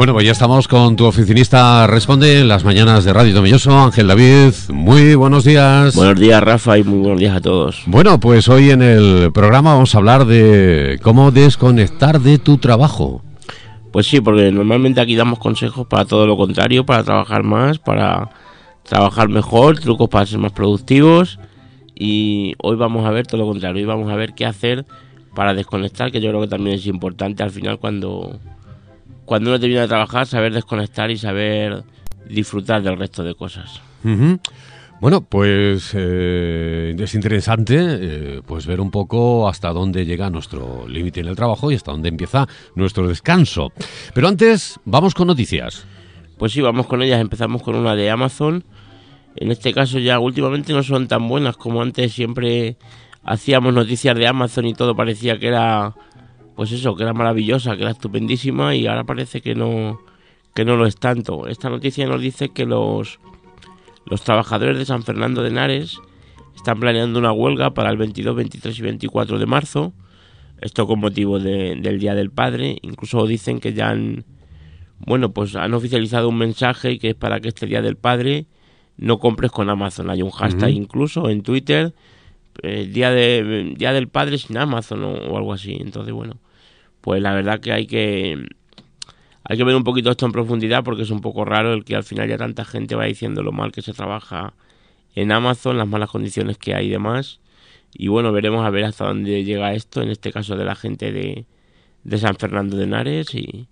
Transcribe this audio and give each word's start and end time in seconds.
Bueno, 0.00 0.14
pues 0.14 0.24
ya 0.24 0.32
estamos 0.32 0.66
con 0.66 0.96
tu 0.96 1.04
oficinista 1.04 1.86
Responde 1.86 2.40
en 2.40 2.48
las 2.48 2.64
mañanas 2.64 3.04
de 3.04 3.12
Radio 3.12 3.34
Tomilloso, 3.34 3.78
Ángel 3.78 4.06
David. 4.06 4.54
Muy 4.72 5.14
buenos 5.14 5.44
días. 5.44 5.94
Buenos 5.94 6.18
días, 6.18 6.42
Rafa, 6.42 6.78
y 6.78 6.84
muy 6.84 7.00
buenos 7.00 7.20
días 7.20 7.36
a 7.36 7.40
todos. 7.42 7.82
Bueno, 7.84 8.18
pues 8.18 8.48
hoy 8.48 8.70
en 8.70 8.80
el 8.80 9.30
programa 9.32 9.74
vamos 9.74 9.94
a 9.94 9.98
hablar 9.98 10.24
de 10.24 10.98
cómo 11.02 11.30
desconectar 11.30 12.20
de 12.20 12.38
tu 12.38 12.56
trabajo. 12.56 13.22
Pues 13.92 14.06
sí, 14.06 14.22
porque 14.22 14.50
normalmente 14.50 15.02
aquí 15.02 15.16
damos 15.16 15.38
consejos 15.38 15.86
para 15.86 16.06
todo 16.06 16.26
lo 16.26 16.36
contrario, 16.36 16.86
para 16.86 17.04
trabajar 17.04 17.42
más, 17.42 17.78
para 17.78 18.30
trabajar 18.84 19.28
mejor, 19.28 19.78
trucos 19.80 20.08
para 20.08 20.24
ser 20.24 20.38
más 20.38 20.52
productivos. 20.52 21.38
Y 22.02 22.54
hoy 22.62 22.76
vamos 22.76 23.04
a 23.04 23.10
ver 23.10 23.26
todo 23.26 23.42
lo 23.42 23.46
contrario, 23.46 23.82
hoy 23.82 23.86
vamos 23.86 24.10
a 24.10 24.16
ver 24.16 24.32
qué 24.32 24.46
hacer 24.46 24.86
para 25.34 25.52
desconectar, 25.52 26.10
que 26.10 26.22
yo 26.22 26.30
creo 26.30 26.40
que 26.40 26.48
también 26.48 26.76
es 26.76 26.86
importante 26.86 27.42
al 27.42 27.50
final 27.50 27.78
cuando 27.78 28.40
cuando 29.26 29.50
uno 29.50 29.60
termina 29.60 29.82
de 29.82 29.88
trabajar, 29.88 30.26
saber 30.26 30.54
desconectar 30.54 31.10
y 31.10 31.18
saber 31.18 31.84
disfrutar 32.26 32.82
del 32.82 32.96
resto 32.96 33.22
de 33.22 33.34
cosas. 33.34 33.82
Bueno, 34.98 35.20
pues 35.20 35.90
eh, 35.92 36.96
es 36.98 37.14
interesante 37.14 37.76
eh, 37.78 38.40
pues 38.46 38.66
ver 38.66 38.80
un 38.80 38.90
poco 38.90 39.46
hasta 39.46 39.68
dónde 39.68 40.06
llega 40.06 40.30
nuestro 40.30 40.88
límite 40.88 41.20
en 41.20 41.28
el 41.28 41.36
trabajo 41.36 41.70
y 41.70 41.74
hasta 41.74 41.92
dónde 41.92 42.08
empieza 42.08 42.48
nuestro 42.76 43.08
descanso. 43.08 43.72
Pero 44.14 44.26
antes, 44.26 44.80
vamos 44.86 45.14
con 45.14 45.26
noticias. 45.26 45.84
Pues 46.38 46.52
sí, 46.52 46.62
vamos 46.62 46.86
con 46.86 47.02
ellas. 47.02 47.20
Empezamos 47.20 47.62
con 47.62 47.76
una 47.76 47.94
de 47.94 48.08
Amazon. 48.08 48.64
En 49.40 49.50
este 49.50 49.72
caso 49.72 49.98
ya 49.98 50.18
últimamente 50.18 50.72
no 50.74 50.82
son 50.82 51.08
tan 51.08 51.26
buenas 51.26 51.56
como 51.56 51.80
antes 51.80 52.12
siempre 52.12 52.76
hacíamos 53.24 53.72
noticias 53.72 54.14
de 54.14 54.26
Amazon 54.26 54.66
y 54.66 54.74
todo 54.74 54.94
parecía 54.94 55.38
que 55.38 55.48
era 55.48 55.94
pues 56.54 56.72
eso, 56.72 56.94
que 56.94 57.04
era 57.04 57.14
maravillosa, 57.14 57.74
que 57.74 57.82
era 57.82 57.92
estupendísima 57.92 58.76
y 58.76 58.86
ahora 58.86 59.04
parece 59.04 59.40
que 59.40 59.54
no, 59.54 59.98
que 60.54 60.66
no 60.66 60.76
lo 60.76 60.86
es 60.86 60.96
tanto. 60.96 61.48
Esta 61.48 61.70
noticia 61.70 62.06
nos 62.06 62.20
dice 62.20 62.50
que 62.50 62.66
los, 62.66 63.18
los 64.04 64.22
trabajadores 64.22 64.76
de 64.76 64.84
San 64.84 65.02
Fernando 65.02 65.42
de 65.42 65.48
Henares 65.48 65.98
están 66.54 66.78
planeando 66.78 67.18
una 67.18 67.32
huelga 67.32 67.72
para 67.72 67.88
el 67.88 67.96
22, 67.96 68.36
23 68.36 68.78
y 68.78 68.82
24 68.82 69.38
de 69.38 69.46
marzo. 69.46 69.94
Esto 70.60 70.86
con 70.86 71.00
motivo 71.00 71.38
del 71.38 71.98
Día 71.98 72.14
del 72.14 72.30
Padre. 72.30 72.76
Incluso 72.82 73.26
dicen 73.26 73.58
que 73.58 73.72
ya 73.72 73.88
han, 73.88 74.26
bueno, 74.98 75.32
pues 75.32 75.56
han 75.56 75.72
oficializado 75.72 76.28
un 76.28 76.36
mensaje 76.36 76.98
que 76.98 77.10
es 77.10 77.14
para 77.14 77.40
que 77.40 77.48
este 77.48 77.64
Día 77.64 77.80
del 77.80 77.96
Padre 77.96 78.46
no 79.00 79.18
compres 79.18 79.50
con 79.50 79.70
Amazon. 79.70 80.10
Hay 80.10 80.22
un 80.22 80.30
hashtag 80.30 80.70
incluso 80.70 81.30
en 81.30 81.42
Twitter, 81.42 81.94
el 82.62 82.70
eh, 82.70 82.86
día, 82.86 83.10
de, 83.10 83.74
día 83.76 83.92
del 83.92 84.08
Padre 84.08 84.36
sin 84.36 84.58
Amazon 84.58 85.02
o 85.02 85.36
algo 85.36 85.54
así. 85.54 85.78
Entonces, 85.80 86.12
bueno, 86.12 86.36
pues 87.00 87.22
la 87.22 87.32
verdad 87.32 87.60
que 87.60 87.72
hay 87.72 87.86
que 87.86 88.46
hay 89.44 89.56
que 89.56 89.64
ver 89.64 89.74
un 89.74 89.84
poquito 89.84 90.10
esto 90.10 90.26
en 90.26 90.32
profundidad 90.32 90.84
porque 90.84 91.02
es 91.02 91.10
un 91.10 91.22
poco 91.22 91.46
raro 91.46 91.72
el 91.72 91.84
que 91.84 91.96
al 91.96 92.04
final 92.04 92.28
ya 92.28 92.36
tanta 92.36 92.64
gente 92.64 92.94
va 92.94 93.06
diciendo 93.06 93.42
lo 93.42 93.52
mal 93.52 93.72
que 93.72 93.80
se 93.80 93.94
trabaja 93.94 94.52
en 95.14 95.32
Amazon, 95.32 95.78
las 95.78 95.88
malas 95.88 96.10
condiciones 96.10 96.58
que 96.58 96.74
hay 96.74 96.86
y 96.86 96.90
demás. 96.90 97.40
Y 97.94 98.08
bueno, 98.08 98.32
veremos 98.32 98.64
a 98.66 98.70
ver 98.70 98.84
hasta 98.84 99.06
dónde 99.06 99.44
llega 99.44 99.72
esto, 99.72 100.02
en 100.02 100.10
este 100.10 100.30
caso 100.30 100.56
de 100.56 100.64
la 100.64 100.74
gente 100.74 101.10
de, 101.10 101.46
de 102.04 102.18
San 102.18 102.36
Fernando 102.36 102.76
de 102.76 102.84
Henares 102.84 103.34
y, 103.34 103.66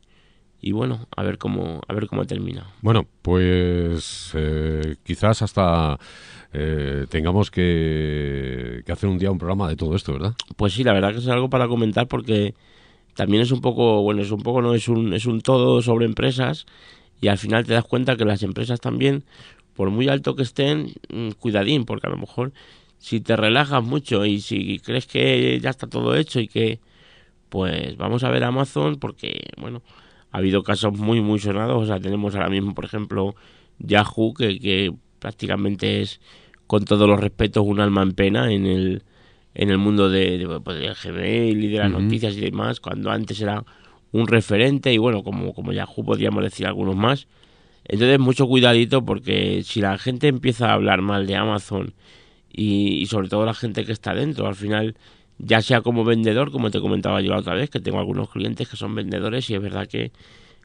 y 0.61 0.73
bueno, 0.73 1.07
a 1.17 1.23
ver 1.23 1.39
cómo 1.39 1.81
a 1.87 1.93
ver 1.93 2.07
cómo 2.07 2.25
termina. 2.25 2.67
Bueno, 2.83 3.07
pues 3.23 4.33
eh, 4.35 4.97
quizás 5.05 5.43
hasta 5.43 5.99
eh, 6.53 7.07
tengamos 7.09 7.51
que, 7.51 8.83
que 8.85 8.93
hacer 8.93 9.09
un 9.09 9.19
día 9.19 9.31
un 9.31 9.39
programa 9.39 9.69
de 9.69 9.77
todo 9.77 9.95
esto, 9.95 10.13
¿verdad? 10.13 10.35
Pues 10.57 10.73
sí, 10.73 10.85
la 10.85 10.93
verdad 10.93 11.13
que 11.13 11.19
es 11.19 11.29
algo 11.29 11.49
para 11.51 11.69
comentar 11.69 12.09
porque 12.09 12.55
también 13.15 13.43
es 13.43 13.51
un 13.51 13.61
poco, 13.61 14.03
bueno, 14.03 14.23
es 14.23 14.31
un 14.31 14.43
poco, 14.43 14.63
no 14.63 14.75
es 14.75 14.89
un, 14.89 15.13
es 15.13 15.27
un 15.27 15.41
todo 15.41 15.83
sobre 15.83 16.07
empresas 16.07 16.67
y 17.21 17.29
al 17.29 17.39
final 17.39 17.67
te 17.67 17.75
das 17.75 17.85
cuenta 17.85 18.17
que 18.17 18.25
las 18.25 18.43
empresas 18.43 18.81
también, 18.81 19.25
por 19.75 19.91
muy 19.91 20.09
alto 20.09 20.37
que 20.37 20.43
estén, 20.43 20.93
mm, 21.13 21.31
cuidadín, 21.33 21.85
porque 21.85 22.07
a 22.07 22.11
lo 22.11 22.17
mejor 22.17 22.53
si 22.99 23.21
te 23.21 23.37
relajas 23.37 23.83
mucho 23.83 24.25
y 24.25 24.41
si 24.41 24.79
crees 24.81 25.07
que 25.07 25.59
ya 25.61 25.71
está 25.71 25.87
todo 25.87 26.15
hecho 26.15 26.41
y 26.41 26.49
que, 26.49 26.81
pues 27.49 27.97
vamos 27.97 28.25
a 28.25 28.31
ver 28.31 28.45
Amazon 28.45 28.97
porque, 28.97 29.51
bueno, 29.57 29.83
ha 30.31 30.39
habido 30.39 30.63
casos 30.63 30.99
muy, 30.99 31.21
muy 31.21 31.39
sonados, 31.39 31.83
o 31.83 31.87
sea, 31.87 32.01
tenemos 32.01 32.35
ahora 32.35 32.51
mismo, 32.51 32.75
por 32.75 32.85
ejemplo, 32.85 33.35
Yahoo, 33.79 34.35
que, 34.35 34.59
que 34.59 34.93
prácticamente 35.19 36.03
es, 36.03 36.21
con 36.67 36.85
todos 36.85 37.09
los 37.09 37.21
respetos, 37.21 37.65
un 37.67 37.81
alma 37.81 38.03
en 38.03 38.13
pena 38.13 38.53
en 38.53 38.67
el 38.67 39.03
en 39.59 39.71
el 39.71 39.79
mundo 39.79 40.09
de, 40.09 40.39
de, 40.39 40.61
pues, 40.61 40.79
del 40.79 40.95
Gmail 40.95 41.65
y 41.65 41.69
de 41.69 41.79
las 41.79 41.91
noticias 41.91 42.37
y 42.37 42.41
demás, 42.41 42.79
cuando 42.79 43.11
antes 43.11 43.41
era 43.41 43.65
un 44.13 44.29
referente 44.29 44.93
y 44.93 44.99
bueno, 44.99 45.25
como, 45.25 45.53
como 45.53 45.73
Yahoo 45.73 46.05
podríamos 46.05 46.45
decir 46.45 46.67
algunos 46.67 46.95
más. 46.95 47.27
Entonces 47.85 48.21
mucho 48.21 48.47
cuidadito 48.47 49.05
porque 49.05 49.63
si 49.65 49.81
la 49.81 49.99
gente 49.99 50.29
empieza 50.29 50.71
a 50.71 50.75
hablar 50.75 51.03
mal 51.03 51.27
de 51.27 51.35
Amazon 51.35 51.95
y, 52.53 53.05
sobre 53.07 53.29
todo 53.29 53.45
la 53.47 53.55
gente 53.55 53.85
que 53.85 53.93
está 53.93 54.15
dentro, 54.15 54.47
al 54.47 54.55
final 54.55 54.97
ya 55.39 55.63
sea 55.63 55.81
como 55.83 56.05
vendedor, 56.05 56.51
como 56.51 56.71
te 56.71 56.81
comentaba 56.81 57.21
yo 57.21 57.31
la 57.31 57.39
otra 57.39 57.55
vez, 57.55 57.71
que 57.71 57.81
tengo 57.81 57.99
algunos 57.99 58.29
clientes 58.31 58.69
que 58.69 58.77
son 58.77 58.95
vendedores 58.95 59.49
y 59.51 59.55
es 59.55 59.63
verdad 59.63 59.87
que, 59.87 60.13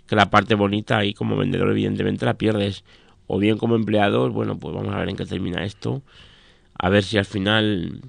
que 0.07 0.16
la 0.16 0.29
parte 0.29 0.56
bonita 0.56 0.97
ahí 0.97 1.13
como 1.13 1.35
vendedor 1.35 1.69
evidentemente 1.72 2.25
la 2.25 2.35
pierdes. 2.35 2.83
O 3.28 3.39
bien 3.39 3.57
como 3.57 3.75
empleador, 3.75 4.31
bueno, 4.31 4.57
pues 4.59 4.75
vamos 4.75 4.94
a 4.94 5.00
ver 5.00 5.09
en 5.09 5.16
qué 5.16 5.25
termina 5.25 5.63
esto. 5.63 6.01
A 6.78 6.89
ver 6.89 7.03
si 7.03 7.17
al 7.17 7.25
final 7.25 8.01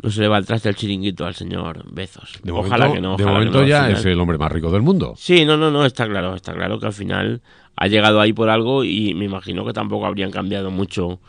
no 0.00 0.10
se 0.10 0.20
le 0.20 0.28
va 0.28 0.36
al 0.36 0.46
traste 0.46 0.68
el 0.68 0.76
chiringuito 0.76 1.26
al 1.26 1.34
señor 1.34 1.84
Bezos. 1.92 2.38
De 2.42 2.52
ojalá 2.52 2.92
que 2.92 3.00
no. 3.00 3.16
de 3.16 3.26
momento 3.26 3.64
ya 3.64 3.90
es 3.90 4.04
el 4.04 4.18
hombre 4.20 4.38
más 4.38 4.50
rico 4.50 4.70
del 4.70 4.82
mundo. 4.82 5.14
Sí, 5.16 5.44
no, 5.44 5.56
no, 5.56 5.70
no, 5.70 5.84
está 5.84 6.06
claro, 6.06 6.34
está 6.34 6.54
claro 6.54 6.78
que 6.78 6.86
al 6.86 6.92
final 6.92 7.42
ha 7.76 7.88
llegado 7.88 8.20
ahí 8.20 8.32
por 8.32 8.48
algo 8.48 8.84
y 8.84 9.14
me 9.14 9.24
imagino 9.24 9.64
que 9.66 9.72
tampoco 9.72 10.06
habrían 10.06 10.30
cambiado 10.30 10.70
mucho 10.70 11.20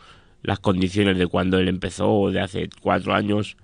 las 0.42 0.60
condiciones 0.60 1.18
de 1.18 1.26
cuando 1.26 1.58
él 1.58 1.68
empezó, 1.68 2.30
de 2.30 2.40
hace 2.40 2.70
cuatro 2.80 3.12
años 3.14 3.56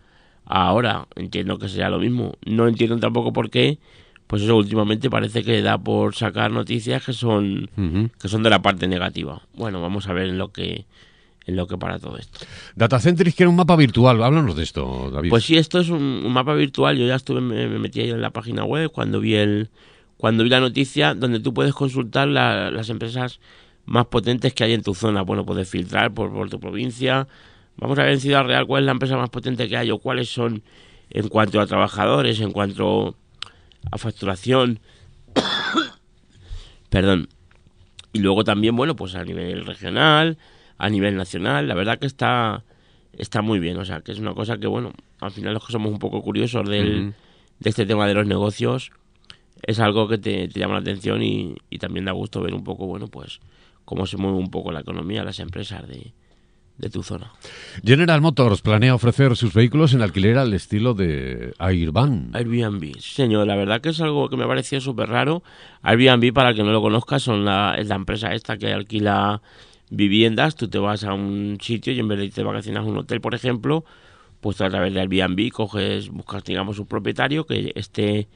ahora. 0.47 1.07
Entiendo 1.17 1.59
que 1.59 1.69
sea 1.69 1.91
lo 1.91 1.99
mismo. 1.99 2.35
No 2.47 2.69
entiendo 2.69 2.99
tampoco 2.99 3.33
por 3.33 3.51
qué, 3.51 3.79
pues 4.27 4.43
eso 4.43 4.57
últimamente 4.57 5.11
parece 5.11 5.43
que 5.43 5.61
da 5.63 5.79
por 5.79 6.15
sacar 6.15 6.51
noticias 6.51 7.05
que 7.05 7.13
son, 7.13 7.71
que 8.21 8.29
son 8.29 8.43
de 8.43 8.51
la 8.51 8.63
parte 8.63 8.89
negativa. 8.89 9.43
Bueno, 9.55 9.81
vamos 9.81 10.09
a 10.09 10.13
ver 10.13 10.29
en 10.29 10.39
lo 10.39 10.53
que 10.53 10.87
en 11.47 11.55
lo 11.55 11.69
que 11.69 11.79
para 11.79 12.01
todo 12.01 12.19
esto. 12.19 12.41
Datacentris 12.75 13.35
que 13.35 13.45
era 13.45 13.51
un 13.51 13.57
mapa 13.57 13.77
virtual, 13.77 14.21
háblanos 14.23 14.57
de 14.57 14.65
esto, 14.65 15.11
David. 15.13 15.31
Pues 15.31 15.45
sí, 15.45 15.57
esto 15.57 15.79
es 15.79 15.91
un, 15.91 16.33
mapa 16.33 16.55
virtual, 16.55 16.99
yo 16.99 17.07
ya 17.07 17.15
estuve, 17.15 17.41
me, 17.41 17.69
metí 17.79 18.01
ahí 18.01 18.11
en 18.11 18.21
la 18.21 18.31
página 18.31 18.65
web 18.65 18.91
cuando 18.91 19.21
vi 19.21 19.35
el 19.35 19.71
cuando 20.17 20.43
vi 20.43 20.51
la 20.51 20.61
noticia 20.61 21.15
donde 21.15 21.41
tú 21.41 21.55
puedes 21.55 21.75
consultar 21.75 22.27
las 22.27 22.89
empresas 22.89 23.39
más 23.85 24.07
potentes 24.07 24.55
que 24.55 24.65
hay 24.65 24.73
en 24.73 24.83
tu 24.83 24.95
zona. 24.95 25.23
Bueno, 25.23 25.45
puedes 25.45 25.69
filtrar 25.69 26.13
por, 26.15 26.33
por 26.33 26.49
tu 26.49 26.59
provincia. 26.59 27.29
Vamos 27.79 27.99
a 27.99 28.05
ver 28.05 28.13
en 28.13 28.21
Ciudad 28.21 28.45
Real 28.45 28.67
cuál 28.67 28.83
es 28.83 28.87
la 28.87 28.93
empresa 28.93 29.17
más 29.17 29.31
potente 29.31 29.69
que 29.69 29.77
hay 29.77 29.91
o 29.91 29.99
cuáles 29.99 30.31
son 30.31 30.63
en 31.11 31.29
cuanto 31.29 31.61
a 31.61 31.67
trabajadores, 31.67 32.41
en 32.41 32.53
cuanto 32.53 33.17
a 33.91 33.99
facturación. 33.99 34.81
Perdón. 36.91 37.29
Y 38.13 38.21
luego 38.21 38.45
también, 38.45 38.75
bueno, 38.77 38.97
pues 38.97 39.15
a 39.15 39.25
nivel 39.25 39.67
regional, 39.67 40.39
a 40.79 40.89
nivel 40.89 41.17
nacional. 41.17 41.69
La 41.69 41.75
verdad 41.75 41.99
que 41.99 42.07
está, 42.07 42.65
está 43.13 43.43
muy 43.43 43.59
bien. 43.59 43.77
O 43.77 43.85
sea, 43.85 44.01
que 44.01 44.13
es 44.13 44.19
una 44.19 44.33
cosa 44.33 44.57
que, 44.57 44.67
bueno, 44.67 44.93
al 45.21 45.31
final 45.31 45.53
los 45.53 45.67
que 45.67 45.73
somos 45.73 45.93
un 45.93 45.99
poco 45.99 46.23
curiosos 46.23 46.67
del, 46.69 47.15
de 47.59 47.71
este 47.71 47.85
tema 47.85 48.07
de 48.07 48.15
los 48.15 48.27
negocios, 48.27 48.91
es 49.63 49.81
algo 49.81 50.09
que 50.09 50.17
te, 50.17 50.49
llama 50.49 50.75
la 50.75 50.81
atención 50.81 51.23
y, 51.23 51.57
y, 51.69 51.79
también 51.79 52.07
da 52.07 52.13
gusto 52.13 52.41
ver 52.41 52.55
un 52.55 52.65
poco, 52.65 52.87
bueno, 52.87 53.09
pues 53.09 53.41
cómo 53.85 54.07
se 54.07 54.17
mueve 54.17 54.39
un 54.39 54.51
poco 54.51 54.73
la 54.73 54.81
economía, 54.81 55.25
las 55.25 55.41
empresas 55.41 55.87
de, 55.89 56.13
de 56.79 56.91
tu 56.91 57.03
zona. 57.03 57.33
General 57.83 58.21
Motors 58.21 58.61
planea 58.61 58.95
ofrecer 58.95 59.37
sus 59.37 59.55
vehículos 59.55 59.95
en 59.95 60.03
alquiler 60.03 60.37
al 60.39 60.53
estilo 60.53 60.95
de 60.95 61.55
Airbnb. 61.59 62.35
Airbnb, 62.35 63.01
señor, 63.01 63.47
la 63.47 63.57
verdad 63.57 63.81
que 63.81 63.91
es 63.91 64.01
algo 64.01 64.29
que 64.29 64.37
me 64.37 64.47
pareció 64.47 64.81
súper 64.81 65.09
raro. 65.09 65.43
Airbnb, 65.83 66.33
para 66.33 66.51
el 66.51 66.57
que 66.57 66.63
no 66.63 66.73
lo 66.73 66.83
conozca, 66.83 67.19
son 67.19 67.45
la, 67.45 67.77
es 67.79 67.89
la 67.89 67.95
empresa 67.95 68.35
esta 68.35 68.59
que 68.59 68.73
alquila 68.73 69.41
viviendas, 69.89 70.57
tú 70.57 70.69
te 70.69 70.79
vas 70.79 71.05
a 71.05 71.15
un 71.15 71.59
sitio 71.61 71.93
y 71.93 72.01
en 72.01 72.09
vez 72.09 72.19
de 72.19 72.25
irte 72.27 72.41
de 72.41 72.47
vacaciones 72.47 72.83
a 72.83 72.85
un 72.85 72.99
hotel, 72.99 73.21
por 73.21 73.35
ejemplo, 73.35 73.85
pues 74.41 74.61
a 74.61 74.69
través 74.69 74.93
de 74.93 75.01
Airbnb 75.01 75.51
coges, 75.51 76.11
buscas, 76.11 76.45
digamos, 76.45 76.79
un 76.79 76.87
propietario 76.87 77.47
que 77.47 77.73
esté 77.75 78.29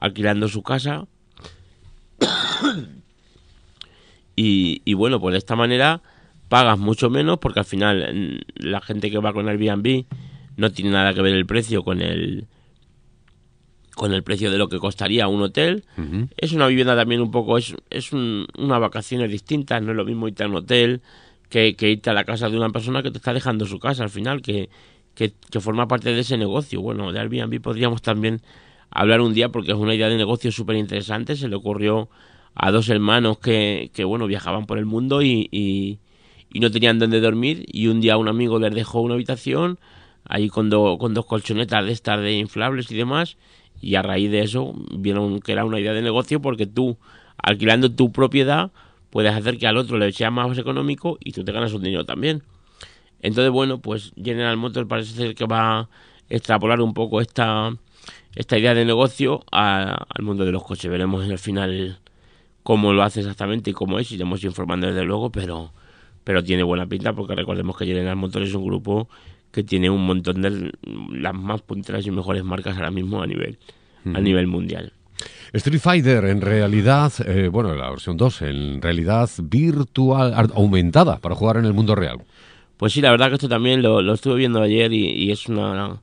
alquilando 0.00 0.48
su 0.48 0.62
casa. 0.62 1.06
y, 4.36 4.80
y 4.84 4.94
bueno, 4.94 5.20
pues 5.20 5.32
de 5.32 5.38
esta 5.38 5.56
manera 5.56 6.00
pagas 6.48 6.78
mucho 6.78 7.10
menos 7.10 7.38
porque 7.38 7.60
al 7.60 7.64
final 7.64 8.14
mm, 8.14 8.66
la 8.66 8.80
gente 8.80 9.10
que 9.10 9.18
va 9.18 9.32
con 9.32 9.48
Airbnb 9.48 10.04
no 10.56 10.70
tiene 10.70 10.90
nada 10.90 11.14
que 11.14 11.22
ver 11.22 11.34
el 11.34 11.46
precio 11.46 11.82
con 11.82 12.00
el 12.00 12.46
con 13.94 14.12
el 14.12 14.22
precio 14.22 14.50
de 14.50 14.58
lo 14.58 14.68
que 14.68 14.78
costaría 14.78 15.28
un 15.28 15.40
hotel. 15.40 15.84
Es 16.36 16.52
una 16.52 16.66
vivienda 16.66 16.96
también 16.96 17.20
un 17.20 17.30
poco, 17.30 17.58
es, 17.58 17.76
es 17.90 18.12
un, 18.12 18.46
unas 18.58 18.80
vacaciones 18.80 19.30
distintas, 19.30 19.80
no 19.82 19.92
es 19.92 19.96
lo 19.96 20.04
mismo 20.04 20.26
irte 20.26 20.42
a 20.42 20.48
un 20.48 20.56
hotel 20.56 21.00
que, 21.48 21.76
que, 21.76 21.90
irte 21.90 22.10
a 22.10 22.12
la 22.12 22.24
casa 22.24 22.48
de 22.48 22.56
una 22.56 22.70
persona 22.70 23.04
que 23.04 23.12
te 23.12 23.18
está 23.18 23.32
dejando 23.32 23.66
su 23.66 23.78
casa 23.78 24.02
al 24.02 24.10
final, 24.10 24.42
que, 24.42 24.68
que, 25.14 25.32
que 25.48 25.60
forma 25.60 25.86
parte 25.86 26.12
de 26.12 26.20
ese 26.20 26.36
negocio. 26.36 26.80
Bueno, 26.80 27.12
de 27.12 27.20
Airbnb 27.20 27.60
podríamos 27.60 28.02
también 28.02 28.42
hablar 28.90 29.20
un 29.20 29.32
día 29.32 29.50
porque 29.50 29.70
es 29.70 29.78
una 29.78 29.94
idea 29.94 30.08
de 30.08 30.16
negocio 30.16 30.50
súper 30.50 30.76
interesante. 30.76 31.36
Se 31.36 31.48
le 31.48 31.54
ocurrió 31.54 32.08
a 32.54 32.70
dos 32.70 32.88
hermanos 32.88 33.38
que, 33.38 33.90
que 33.94 34.04
bueno, 34.04 34.26
viajaban 34.26 34.66
por 34.66 34.78
el 34.78 34.86
mundo 34.86 35.22
y, 35.22 35.48
y, 35.52 35.98
no 36.60 36.70
tenían 36.70 36.98
dónde 36.98 37.20
dormir. 37.20 37.64
Y 37.68 37.88
un 37.88 38.00
día 38.00 38.16
un 38.16 38.28
amigo 38.28 38.58
les 38.58 38.74
dejó 38.74 39.00
una 39.00 39.14
habitación 39.14 39.78
ahí 40.24 40.48
con, 40.48 40.70
con 40.70 41.14
dos 41.14 41.26
colchonetas 41.26 41.84
de 41.84 41.92
estas 41.92 42.20
de 42.20 42.32
inflables 42.32 42.90
y 42.90 42.96
demás. 42.96 43.36
Y 43.80 43.96
a 43.96 44.02
raíz 44.02 44.30
de 44.30 44.40
eso 44.40 44.74
vieron 44.96 45.40
que 45.40 45.52
era 45.52 45.64
una 45.64 45.78
idea 45.78 45.92
de 45.92 46.02
negocio 46.02 46.40
porque 46.40 46.66
tú, 46.66 46.96
alquilando 47.36 47.90
tu 47.90 48.12
propiedad, 48.12 48.70
puedes 49.10 49.34
hacer 49.34 49.58
que 49.58 49.66
al 49.66 49.76
otro 49.76 49.98
le 49.98 50.10
sea 50.12 50.30
más 50.30 50.56
económico 50.58 51.18
y 51.20 51.32
tú 51.32 51.44
te 51.44 51.52
ganas 51.52 51.72
un 51.72 51.82
dinero 51.82 52.04
también. 52.04 52.42
Entonces, 53.20 53.50
bueno, 53.50 53.78
pues 53.78 54.12
General 54.22 54.56
Motors 54.56 54.86
parece 54.86 55.14
ser 55.14 55.34
que 55.34 55.46
va 55.46 55.80
a 55.80 55.88
extrapolar 56.28 56.80
un 56.80 56.94
poco 56.94 57.20
esta, 57.20 57.74
esta 58.34 58.58
idea 58.58 58.74
de 58.74 58.84
negocio 58.84 59.44
al 59.50 60.22
mundo 60.22 60.44
de 60.44 60.52
los 60.52 60.62
coches. 60.62 60.90
Veremos 60.90 61.24
al 61.28 61.38
final 61.38 61.98
cómo 62.62 62.92
lo 62.92 63.02
hace 63.02 63.20
exactamente 63.20 63.70
y 63.70 63.72
cómo 63.72 63.98
es, 63.98 64.10
iremos 64.10 64.42
informando 64.44 64.88
desde 64.88 65.04
luego, 65.04 65.30
pero, 65.30 65.72
pero 66.24 66.42
tiene 66.42 66.62
buena 66.62 66.86
pinta 66.86 67.12
porque 67.12 67.34
recordemos 67.34 67.76
que 67.76 67.86
General 67.86 68.16
Motors 68.16 68.48
es 68.48 68.54
un 68.54 68.64
grupo 68.64 69.08
que 69.52 69.62
tiene 69.62 69.88
un 69.88 70.04
montón 70.04 70.42
de 70.42 70.72
las 71.12 71.34
más 71.34 71.62
punteras 71.62 72.04
y 72.06 72.10
mejores 72.10 72.42
marcas 72.42 72.76
ahora 72.76 72.90
mismo 72.90 73.22
a 73.22 73.26
nivel, 73.26 73.58
a 74.12 74.20
nivel 74.20 74.48
mundial. 74.48 74.92
Street 75.52 75.80
Fighter 75.80 76.24
en 76.24 76.40
realidad, 76.40 77.12
eh, 77.24 77.48
bueno, 77.48 77.74
la 77.76 77.88
versión 77.88 78.16
2, 78.16 78.42
en 78.42 78.82
realidad 78.82 79.30
virtual, 79.44 80.50
aumentada 80.54 81.18
para 81.18 81.36
jugar 81.36 81.58
en 81.58 81.66
el 81.66 81.72
mundo 81.72 81.94
real. 81.94 82.24
Pues 82.76 82.92
sí, 82.92 83.00
la 83.00 83.12
verdad 83.12 83.28
que 83.28 83.34
esto 83.34 83.48
también 83.48 83.80
lo, 83.80 84.02
lo 84.02 84.14
estuve 84.14 84.34
viendo 84.34 84.60
ayer 84.60 84.92
y, 84.92 85.06
y, 85.06 85.30
es 85.30 85.48
una 85.48 86.00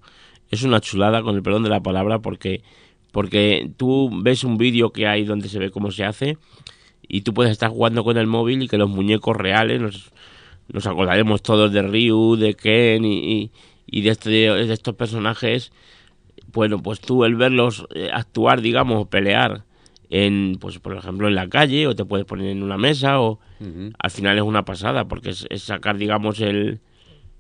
es 0.50 0.64
una 0.64 0.80
chulada 0.80 1.22
con 1.22 1.36
el 1.36 1.44
perdón 1.44 1.64
de 1.64 1.70
la 1.70 1.82
palabra 1.82 2.20
porque 2.20 2.64
porque 3.12 3.70
tú 3.76 4.10
ves 4.24 4.46
un 4.46 4.58
vídeo 4.58 4.92
que 4.92 5.06
hay 5.06 5.26
donde 5.26 5.50
se 5.50 5.60
ve 5.60 5.70
cómo 5.70 5.92
se 5.92 6.06
hace 6.06 6.38
y 7.14 7.22
tú 7.22 7.34
puedes 7.34 7.52
estar 7.52 7.70
jugando 7.70 8.04
con 8.04 8.18
el 8.18 8.28
móvil 8.28 8.64
y 8.64 8.68
que 8.68 8.78
los 8.78 8.90
muñecos 8.90 9.36
reales 9.36 9.82
nos, 9.82 10.12
nos 10.72 10.88
acordaremos 10.88 11.42
todos 11.42 11.72
de 11.72 11.82
Ryu, 11.82 12.38
de 12.38 12.54
Ken 12.54 13.04
y, 13.04 13.52
y, 13.86 14.02
de, 14.02 14.10
este, 14.10 14.30
de 14.30 14.74
estos 14.74 14.96
personajes 14.96 15.72
bueno, 16.54 16.82
pues 16.82 17.00
tú 17.00 17.24
el 17.24 17.36
verlos 17.36 17.86
eh, 17.94 18.10
actuar, 18.12 18.62
digamos, 18.62 19.08
pelear 19.08 19.64
en, 20.10 20.58
pues 20.60 20.80
por 20.80 20.96
ejemplo, 20.96 21.28
en 21.28 21.36
la 21.36 21.48
calle 21.48 21.88
o 21.88 21.96
te 21.96 22.06
puedes 22.06 22.26
poner 22.26 22.50
en 22.50 22.64
una 22.64 22.78
mesa 22.78 23.22
o 23.22 23.40
al 24.00 24.12
final 24.12 24.38
es 24.38 24.44
una 24.44 24.66
pasada 24.66 25.08
porque 25.08 25.30
es, 25.30 25.64
sacar, 25.64 25.98
digamos, 25.98 26.42
el, 26.42 26.80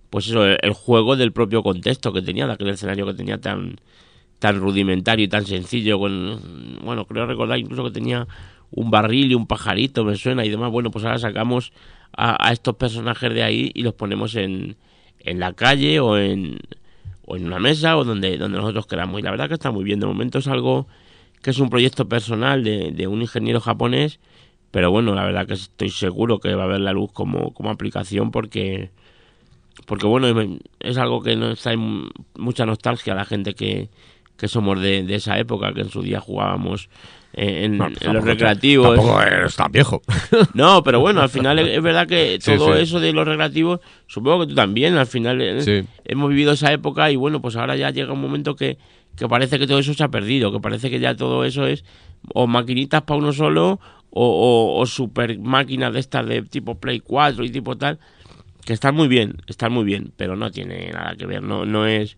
pues 0.09 0.27
eso, 0.27 0.45
el, 0.45 0.73
juego 0.73 1.15
del 1.15 1.31
propio 1.31 1.63
contexto 1.63 2.13
que 2.13 2.21
tenía, 2.21 2.45
de 2.45 2.53
aquel 2.53 2.69
escenario 2.69 3.05
que 3.07 3.15
tenía 3.15 3.39
tan, 3.39 3.77
tan 4.39 4.59
rudimentario 4.59 5.25
y 5.25 5.27
tan 5.27 5.45
sencillo. 5.45 5.97
Con, 5.99 6.79
bueno, 6.83 7.05
creo 7.05 7.25
recordar 7.25 7.57
incluso 7.57 7.83
que 7.85 7.91
tenía 7.91 8.27
un 8.71 8.91
barril 8.91 9.31
y 9.31 9.35
un 9.35 9.47
pajarito, 9.47 10.03
me 10.03 10.15
suena 10.15 10.45
y 10.45 10.49
demás. 10.49 10.71
Bueno, 10.71 10.91
pues 10.91 11.05
ahora 11.05 11.19
sacamos 11.19 11.73
a, 12.13 12.51
estos 12.51 12.75
personajes 12.75 13.33
de 13.33 13.43
ahí 13.43 13.71
y 13.73 13.83
los 13.83 13.93
ponemos 13.93 14.35
en, 14.35 14.75
en 15.19 15.39
la 15.39 15.53
calle 15.53 15.99
o 15.99 16.17
en, 16.17 16.59
o 17.25 17.35
en 17.35 17.45
una 17.45 17.59
mesa 17.59 17.97
o 17.97 18.03
donde, 18.03 18.37
donde 18.37 18.57
nosotros 18.57 18.87
queramos. 18.87 19.19
Y 19.19 19.23
la 19.23 19.31
verdad 19.31 19.47
que 19.47 19.55
está 19.55 19.71
muy 19.71 19.83
bien. 19.83 19.99
De 19.99 20.05
momento 20.05 20.39
es 20.39 20.47
algo 20.47 20.87
que 21.41 21.51
es 21.51 21.59
un 21.59 21.69
proyecto 21.69 22.07
personal 22.07 22.63
de, 22.63 22.91
de 22.91 23.07
un 23.07 23.21
ingeniero 23.21 23.59
japonés, 23.59 24.19
pero 24.71 24.91
bueno, 24.91 25.13
la 25.15 25.25
verdad 25.25 25.47
que 25.47 25.53
estoy 25.53 25.89
seguro 25.89 26.39
que 26.39 26.53
va 26.55 26.63
a 26.63 26.67
ver 26.67 26.79
la 26.81 26.93
luz 26.93 27.11
como, 27.11 27.53
como 27.53 27.71
aplicación 27.71 28.31
porque, 28.31 28.91
porque 29.85 30.05
bueno, 30.05 30.59
es 30.79 30.97
algo 30.97 31.21
que 31.21 31.35
nos 31.35 31.61
trae 31.61 31.77
mucha 32.37 32.65
nostalgia 32.65 33.13
a 33.13 33.15
la 33.15 33.25
gente 33.25 33.53
que, 33.53 33.89
que 34.41 34.47
somos 34.47 34.81
de, 34.81 35.03
de 35.03 35.15
esa 35.15 35.37
época, 35.37 35.71
que 35.71 35.81
en 35.81 35.89
su 35.89 36.01
día 36.01 36.19
jugábamos 36.19 36.89
en, 37.33 37.77
los 37.77 38.23
recreativos. 38.23 38.95
Tampoco 38.95 39.21
eres 39.21 39.55
tan 39.55 39.71
viejo. 39.71 40.01
No, 40.55 40.81
pero 40.81 40.99
bueno, 40.99 41.21
al 41.21 41.29
final 41.29 41.59
es, 41.59 41.79
verdad 41.83 42.07
que 42.07 42.39
todo 42.43 42.75
eso 42.75 42.99
de 42.99 43.13
los 43.13 43.27
recreativos, 43.27 43.81
supongo 44.07 44.39
que 44.39 44.47
tú 44.47 44.55
también, 44.55 44.97
al 44.97 45.05
final 45.05 45.39
eh, 45.41 45.85
hemos 46.05 46.29
vivido 46.31 46.53
esa 46.53 46.73
época 46.73 47.11
y 47.11 47.17
bueno, 47.17 47.39
pues 47.39 47.55
ahora 47.55 47.75
ya 47.75 47.91
llega 47.91 48.13
un 48.13 48.19
momento 48.19 48.55
que, 48.55 48.79
que 49.15 49.27
parece 49.27 49.59
que 49.59 49.67
todo 49.67 49.77
eso 49.77 49.93
se 49.93 50.03
ha 50.03 50.07
perdido, 50.07 50.51
que 50.51 50.59
parece 50.59 50.89
que 50.89 50.99
ya 50.99 51.15
todo 51.15 51.45
eso 51.45 51.67
es 51.67 51.85
o 52.33 52.47
maquinitas 52.47 53.03
para 53.03 53.19
uno 53.19 53.33
solo 53.33 53.79
o, 54.09 54.79
o, 54.79 54.85
super 54.87 55.37
máquinas 55.37 55.93
de 55.93 55.99
estas 55.99 56.25
de 56.25 56.41
tipo 56.41 56.79
Play 56.79 56.99
4 56.99 57.43
y 57.43 57.51
tipo 57.51 57.77
tal, 57.77 57.99
que 58.65 58.73
están 58.73 58.95
muy 58.95 59.07
bien, 59.07 59.35
están 59.45 59.71
muy 59.71 59.83
bien, 59.83 60.11
pero 60.17 60.35
no 60.35 60.49
tiene 60.49 60.89
nada 60.89 61.15
que 61.15 61.27
ver, 61.27 61.43
no, 61.43 61.63
no 61.63 61.85
es... 61.85 62.17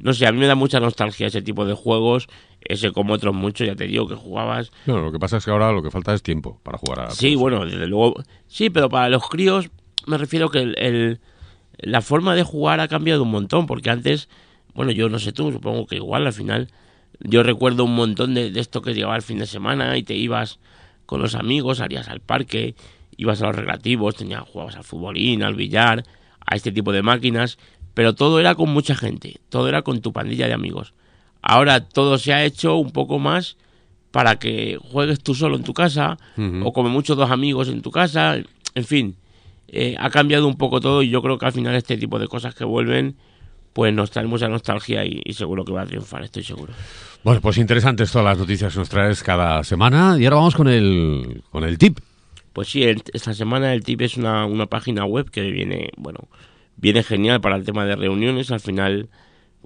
No 0.00 0.12
sé, 0.12 0.26
a 0.26 0.32
mí 0.32 0.38
me 0.38 0.46
da 0.46 0.54
mucha 0.54 0.80
nostalgia 0.80 1.26
ese 1.26 1.42
tipo 1.42 1.64
de 1.64 1.74
juegos 1.74 2.28
ese 2.62 2.92
como 2.92 3.14
otros 3.14 3.34
muchos, 3.34 3.66
ya 3.66 3.74
te 3.74 3.86
digo 3.86 4.06
que 4.06 4.14
jugabas. 4.14 4.70
No, 4.86 4.98
lo 5.00 5.12
que 5.12 5.18
pasa 5.18 5.38
es 5.38 5.44
que 5.44 5.50
ahora 5.50 5.72
lo 5.72 5.82
que 5.82 5.90
falta 5.90 6.12
es 6.12 6.22
tiempo 6.22 6.60
para 6.62 6.78
jugar 6.78 7.00
a. 7.00 7.10
Sí, 7.10 7.34
bueno, 7.34 7.64
desde 7.64 7.86
luego. 7.86 8.22
Sí, 8.46 8.70
pero 8.70 8.88
para 8.88 9.08
los 9.08 9.28
críos 9.28 9.70
me 10.06 10.18
refiero 10.18 10.50
que 10.50 10.60
el, 10.60 11.20
la 11.78 12.00
forma 12.00 12.34
de 12.34 12.42
jugar 12.42 12.80
ha 12.80 12.88
cambiado 12.88 13.22
un 13.22 13.30
montón, 13.30 13.66
porque 13.66 13.90
antes, 13.90 14.28
bueno, 14.74 14.92
yo 14.92 15.08
no 15.08 15.18
sé 15.18 15.32
tú, 15.32 15.52
supongo 15.52 15.86
que 15.86 15.96
igual 15.96 16.26
al 16.26 16.32
final. 16.32 16.68
Yo 17.20 17.42
recuerdo 17.42 17.84
un 17.84 17.94
montón 17.94 18.34
de, 18.34 18.50
esto 18.56 18.80
que 18.80 18.94
llegaba 18.94 19.16
el 19.16 19.22
fin 19.22 19.38
de 19.38 19.46
semana 19.46 19.96
y 19.98 20.02
te 20.02 20.14
ibas 20.14 20.58
con 21.04 21.20
los 21.20 21.34
amigos, 21.34 21.78
salías 21.78 22.08
al 22.08 22.20
parque, 22.20 22.74
ibas 23.16 23.42
a 23.42 23.46
los 23.46 23.56
recreativos, 23.56 24.16
tenías, 24.16 24.42
jugabas 24.42 24.76
al 24.76 24.84
futbolín, 24.84 25.42
al 25.42 25.54
billar, 25.54 26.04
a 26.46 26.56
este 26.56 26.72
tipo 26.72 26.92
de 26.92 27.02
máquinas, 27.02 27.58
pero 27.94 28.14
todo 28.14 28.40
era 28.40 28.54
con 28.54 28.70
mucha 28.70 28.94
gente, 28.94 29.40
todo 29.48 29.68
era 29.68 29.82
con 29.82 30.00
tu 30.00 30.12
pandilla 30.12 30.46
de 30.46 30.54
amigos. 30.54 30.94
Ahora 31.42 31.80
todo 31.80 32.18
se 32.18 32.32
ha 32.32 32.44
hecho 32.44 32.76
un 32.76 32.90
poco 32.90 33.18
más 33.18 33.56
para 34.10 34.38
que 34.38 34.78
juegues 34.90 35.20
tú 35.20 35.34
solo 35.34 35.56
en 35.56 35.64
tu 35.64 35.72
casa 35.72 36.18
o 36.62 36.72
como 36.72 36.88
muchos 36.88 37.16
dos 37.16 37.30
amigos 37.30 37.68
en 37.68 37.82
tu 37.82 37.90
casa. 37.90 38.36
En 38.74 38.84
fin, 38.84 39.16
eh, 39.68 39.96
ha 39.98 40.10
cambiado 40.10 40.46
un 40.46 40.56
poco 40.56 40.80
todo 40.80 41.02
y 41.02 41.10
yo 41.10 41.22
creo 41.22 41.38
que 41.38 41.46
al 41.46 41.52
final 41.52 41.74
este 41.74 41.96
tipo 41.96 42.18
de 42.18 42.28
cosas 42.28 42.54
que 42.54 42.64
vuelven 42.64 43.16
pues 43.72 43.94
nos 43.94 44.10
traen 44.10 44.28
mucha 44.28 44.48
nostalgia 44.48 45.04
y, 45.04 45.22
seguro 45.32 45.64
que 45.64 45.72
va 45.72 45.82
a 45.82 45.86
triunfar, 45.86 46.24
estoy 46.24 46.42
seguro. 46.42 46.72
Bueno, 47.22 47.40
pues 47.40 47.56
interesantes 47.56 48.10
todas 48.10 48.24
las 48.24 48.38
noticias 48.38 48.72
que 48.72 48.78
nos 48.80 48.88
traes 48.88 49.22
cada 49.22 49.62
semana 49.62 50.16
y 50.18 50.24
ahora 50.24 50.36
vamos 50.36 50.56
con 50.56 50.68
el, 50.68 51.42
con 51.50 51.62
el 51.64 51.78
tip. 51.78 52.00
Pues 52.52 52.68
sí, 52.68 52.82
esta 52.84 53.32
semana 53.32 53.72
el 53.72 53.84
tip 53.84 54.00
es 54.00 54.16
una, 54.16 54.44
una 54.44 54.66
página 54.66 55.04
web 55.04 55.30
que 55.30 55.42
viene, 55.52 55.90
bueno, 55.96 56.18
viene 56.80 57.02
genial 57.02 57.40
para 57.40 57.56
el 57.56 57.64
tema 57.64 57.84
de 57.84 57.96
reuniones. 57.96 58.50
Al 58.50 58.60
final 58.60 59.08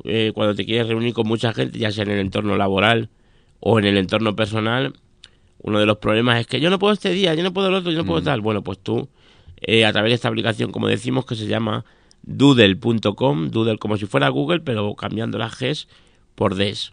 eh, 0.02 0.32
cuando 0.34 0.54
te 0.54 0.64
quieres 0.64 0.88
reunir 0.88 1.14
con 1.14 1.28
mucha 1.28 1.52
gente, 1.52 1.78
ya 1.78 1.92
sea 1.92 2.04
en 2.04 2.10
el 2.10 2.18
entorno 2.18 2.56
laboral 2.56 3.10
o 3.60 3.78
en 3.78 3.84
el 3.84 3.96
entorno 3.96 4.34
personal, 4.34 4.94
uno 5.58 5.78
de 5.78 5.86
los 5.86 5.98
problemas 5.98 6.40
es 6.40 6.46
que 6.46 6.60
yo 6.60 6.68
no 6.68 6.78
puedo 6.78 6.92
este 6.92 7.10
día, 7.10 7.34
yo 7.34 7.42
no 7.42 7.52
puedo 7.52 7.68
el 7.68 7.74
otro, 7.74 7.92
yo 7.92 7.98
no 7.98 8.04
puedo 8.04 8.20
mm. 8.20 8.24
tal. 8.24 8.40
Bueno, 8.40 8.62
pues 8.62 8.78
tú, 8.80 9.08
eh, 9.60 9.86
a 9.86 9.92
través 9.92 10.10
de 10.10 10.14
esta 10.16 10.28
aplicación, 10.28 10.72
como 10.72 10.88
decimos, 10.88 11.24
que 11.24 11.36
se 11.36 11.46
llama 11.46 11.84
doodle.com, 12.22 13.50
doodle 13.50 13.78
como 13.78 13.96
si 13.96 14.06
fuera 14.06 14.28
Google, 14.28 14.60
pero 14.60 14.94
cambiando 14.94 15.38
las 15.38 15.58
Gs 15.58 15.88
por 16.34 16.54
Des. 16.56 16.92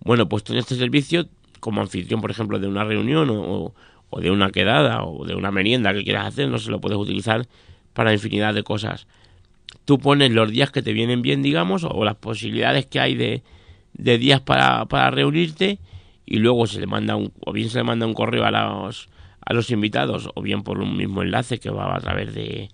Bueno, 0.00 0.28
pues 0.28 0.44
tú 0.44 0.52
en 0.52 0.60
este 0.60 0.76
servicio, 0.76 1.26
como 1.60 1.80
anfitrión, 1.80 2.20
por 2.20 2.30
ejemplo, 2.30 2.58
de 2.58 2.68
una 2.68 2.84
reunión 2.84 3.28
o, 3.30 3.74
o 4.10 4.20
de 4.20 4.30
una 4.30 4.50
quedada 4.50 5.02
o 5.02 5.26
de 5.26 5.34
una 5.34 5.50
merienda 5.50 5.92
que 5.92 6.04
quieras 6.04 6.26
hacer, 6.26 6.48
no 6.48 6.58
se 6.58 6.70
lo 6.70 6.80
puedes 6.80 6.98
utilizar 6.98 7.46
para 7.92 8.12
infinidad 8.12 8.54
de 8.54 8.62
cosas 8.62 9.06
tú 9.84 9.98
pones 9.98 10.30
los 10.30 10.50
días 10.50 10.70
que 10.70 10.82
te 10.82 10.92
vienen 10.92 11.22
bien, 11.22 11.42
digamos, 11.42 11.84
o 11.84 12.04
las 12.04 12.16
posibilidades 12.16 12.86
que 12.86 13.00
hay 13.00 13.14
de, 13.14 13.42
de 13.94 14.18
días 14.18 14.40
para, 14.40 14.86
para, 14.86 15.10
reunirte 15.10 15.78
y 16.26 16.38
luego 16.38 16.66
se 16.66 16.80
le 16.80 16.86
manda 16.86 17.16
un, 17.16 17.32
o 17.44 17.52
bien 17.52 17.70
se 17.70 17.78
le 17.78 17.84
manda 17.84 18.06
un 18.06 18.14
correo 18.14 18.44
a 18.44 18.50
los, 18.50 19.08
a 19.40 19.52
los 19.52 19.70
invitados 19.70 20.30
o 20.34 20.42
bien 20.42 20.62
por 20.62 20.78
un 20.78 20.96
mismo 20.96 21.22
enlace 21.22 21.58
que 21.58 21.70
va 21.70 21.94
a 21.94 22.00
través 22.00 22.34
de, 22.34 22.70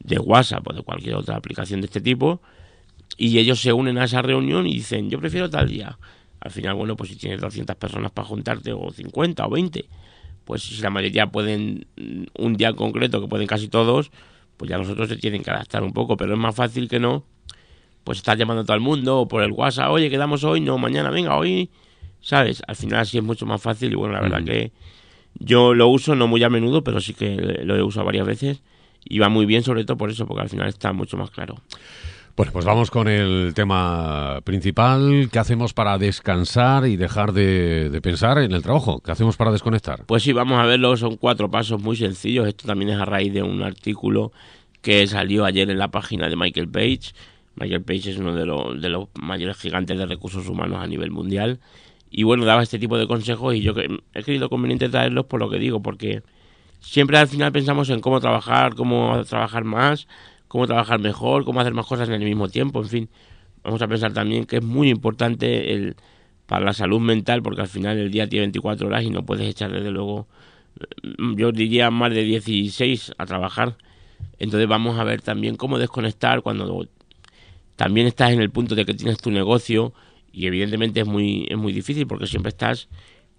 de 0.00 0.18
WhatsApp 0.18 0.66
o 0.68 0.72
de 0.72 0.82
cualquier 0.82 1.16
otra 1.16 1.36
aplicación 1.36 1.80
de 1.80 1.86
este 1.86 2.00
tipo 2.00 2.40
y 3.16 3.38
ellos 3.38 3.60
se 3.60 3.72
unen 3.72 3.98
a 3.98 4.04
esa 4.04 4.22
reunión 4.22 4.66
y 4.66 4.74
dicen 4.74 5.10
yo 5.10 5.18
prefiero 5.18 5.50
tal 5.50 5.68
día. 5.68 5.98
Al 6.40 6.50
final, 6.50 6.74
bueno, 6.74 6.94
pues 6.94 7.08
si 7.08 7.16
tienes 7.16 7.40
200 7.40 7.74
personas 7.76 8.10
para 8.10 8.28
juntarte 8.28 8.70
o 8.72 8.90
50 8.90 9.46
o 9.46 9.50
20, 9.50 9.86
pues 10.44 10.62
si 10.62 10.82
la 10.82 10.90
mayoría 10.90 11.28
pueden 11.28 11.86
un 12.38 12.56
día 12.56 12.74
concreto, 12.74 13.20
que 13.22 13.28
pueden 13.28 13.46
casi 13.46 13.68
todos, 13.68 14.10
pues 14.56 14.70
ya 14.70 14.78
nosotros 14.78 15.08
se 15.08 15.16
tienen 15.16 15.42
que 15.42 15.50
adaptar 15.50 15.82
un 15.82 15.92
poco, 15.92 16.16
pero 16.16 16.34
es 16.34 16.38
más 16.38 16.54
fácil 16.54 16.88
que 16.88 16.98
no, 16.98 17.24
pues 18.04 18.18
estar 18.18 18.36
llamando 18.36 18.62
a 18.62 18.64
todo 18.64 18.76
el 18.76 18.82
mundo 18.82 19.20
o 19.20 19.28
por 19.28 19.42
el 19.42 19.52
WhatsApp, 19.52 19.90
oye, 19.90 20.10
quedamos 20.10 20.44
hoy, 20.44 20.60
no, 20.60 20.78
mañana, 20.78 21.10
venga, 21.10 21.36
hoy, 21.36 21.70
¿sabes? 22.20 22.62
Al 22.66 22.76
final 22.76 23.00
así 23.00 23.18
es 23.18 23.24
mucho 23.24 23.46
más 23.46 23.60
fácil 23.60 23.92
y 23.92 23.94
bueno, 23.94 24.14
la 24.14 24.20
verdad 24.20 24.44
que 24.44 24.72
yo 25.38 25.74
lo 25.74 25.88
uso 25.88 26.14
no 26.14 26.26
muy 26.26 26.42
a 26.44 26.50
menudo, 26.50 26.84
pero 26.84 27.00
sí 27.00 27.14
que 27.14 27.34
lo 27.64 27.76
he 27.76 27.82
usado 27.82 28.06
varias 28.06 28.26
veces 28.26 28.62
y 29.04 29.18
va 29.18 29.28
muy 29.28 29.46
bien 29.46 29.62
sobre 29.62 29.84
todo 29.84 29.96
por 29.96 30.10
eso, 30.10 30.26
porque 30.26 30.42
al 30.42 30.48
final 30.48 30.68
está 30.68 30.92
mucho 30.92 31.16
más 31.16 31.30
claro. 31.30 31.56
Bueno, 32.36 32.50
pues 32.50 32.64
vamos 32.64 32.90
con 32.90 33.06
el 33.06 33.52
tema 33.54 34.40
principal. 34.42 35.28
¿Qué 35.30 35.38
hacemos 35.38 35.72
para 35.72 35.98
descansar 35.98 36.84
y 36.84 36.96
dejar 36.96 37.32
de, 37.32 37.96
pensar 38.02 38.38
en 38.38 38.50
el 38.50 38.60
trabajo? 38.60 39.00
¿Qué 39.04 39.12
hacemos 39.12 39.36
para 39.36 39.52
desconectar? 39.52 40.04
Pues 40.06 40.24
sí, 40.24 40.32
vamos 40.32 40.58
a 40.58 40.66
verlo. 40.66 40.96
Son 40.96 41.16
cuatro 41.16 41.48
pasos 41.48 41.80
muy 41.80 41.94
sencillos. 41.94 42.48
Esto 42.48 42.66
también 42.66 42.90
es 42.90 42.98
a 42.98 43.04
raíz 43.04 43.32
de 43.32 43.44
un 43.44 43.62
artículo 43.62 44.32
que 44.82 45.06
salió 45.06 45.44
ayer 45.44 45.70
en 45.70 45.78
la 45.78 45.92
página 45.92 46.28
de 46.28 46.34
Michael 46.34 46.68
Page. 46.68 47.12
Michael 47.54 47.82
Page 47.82 48.10
es 48.10 48.18
uno 48.18 48.34
de 48.34 48.46
los, 48.46 48.82
de 48.82 48.88
los 48.88 49.10
mayores 49.14 49.56
gigantes 49.56 49.96
de 49.96 50.04
recursos 50.04 50.48
humanos 50.48 50.80
a 50.82 50.88
nivel 50.88 51.12
mundial. 51.12 51.60
Y 52.10 52.24
bueno, 52.24 52.44
daba 52.44 52.64
este 52.64 52.80
tipo 52.80 52.98
de 52.98 53.06
consejos 53.06 53.54
y 53.54 53.60
yo 53.60 53.74
he 54.12 54.22
querido 54.24 54.48
conveniente 54.48 54.88
traerlos 54.88 55.26
por 55.26 55.38
lo 55.38 55.48
que 55.48 55.58
digo, 55.58 55.82
porque 55.82 56.24
siempre 56.80 57.16
al 57.16 57.28
final 57.28 57.52
pensamos 57.52 57.90
en 57.90 58.00
cómo 58.00 58.18
trabajar, 58.20 58.74
cómo 58.74 59.22
trabajar 59.24 59.62
más, 59.62 60.08
cómo 60.54 60.68
trabajar 60.68 61.00
mejor, 61.00 61.44
cómo 61.44 61.60
hacer 61.60 61.74
más 61.74 61.84
cosas 61.84 62.08
en 62.08 62.14
el 62.14 62.24
mismo 62.24 62.48
tiempo, 62.48 62.80
en 62.80 62.88
fin. 62.88 63.08
Vamos 63.64 63.82
a 63.82 63.88
pensar 63.88 64.12
también 64.12 64.44
que 64.44 64.58
es 64.58 64.62
muy 64.62 64.88
importante 64.88 65.72
el, 65.72 65.96
para 66.46 66.64
la 66.64 66.72
salud 66.72 67.00
mental, 67.00 67.42
porque 67.42 67.62
al 67.62 67.66
final 67.66 67.98
el 67.98 68.12
día 68.12 68.28
tiene 68.28 68.42
24 68.42 68.86
horas 68.86 69.02
y 69.02 69.10
no 69.10 69.26
puedes 69.26 69.48
echar 69.48 69.72
desde 69.72 69.90
luego, 69.90 70.28
mm, 71.18 71.34
yo 71.34 71.50
diría 71.50 71.90
más 71.90 72.14
de 72.14 72.22
16 72.22 73.14
a 73.18 73.26
trabajar. 73.26 73.76
Entonces 74.38 74.68
vamos 74.68 74.96
a 74.96 75.02
ver 75.02 75.22
también 75.22 75.56
cómo 75.56 75.76
desconectar 75.76 76.42
cuando 76.42 76.86
también 77.74 78.06
estás 78.06 78.30
en 78.30 78.40
el 78.40 78.50
punto 78.50 78.76
de 78.76 78.84
que 78.84 78.94
tienes 78.94 79.18
tu 79.18 79.32
negocio 79.32 79.92
y 80.32 80.46
evidentemente 80.46 81.00
es 81.00 81.06
muy, 81.08 81.48
es 81.50 81.58
muy 81.58 81.72
difícil 81.72 82.06
porque 82.06 82.28
siempre 82.28 82.50
estás 82.50 82.88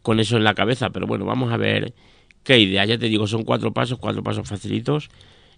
con 0.02 0.20
eso 0.20 0.36
en 0.36 0.44
la 0.44 0.54
cabeza, 0.54 0.90
pero 0.90 1.08
bueno, 1.08 1.24
vamos 1.24 1.54
a 1.54 1.56
ver 1.56 1.94
qué 2.44 2.60
idea. 2.60 2.84
Ya 2.84 2.98
te 2.98 3.08
digo, 3.08 3.26
son 3.26 3.46
cuatro 3.46 3.72
pasos, 3.72 4.00
cuatro 4.00 4.22
pasos 4.22 4.50
facilitos. 4.50 5.10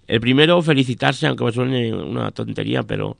El 0.07 0.21
primero, 0.21 0.61
felicitarse, 0.61 1.27
aunque 1.27 1.43
me 1.43 1.51
suene 1.51 1.93
una 1.93 2.31
tontería, 2.31 2.83
pero 2.83 3.17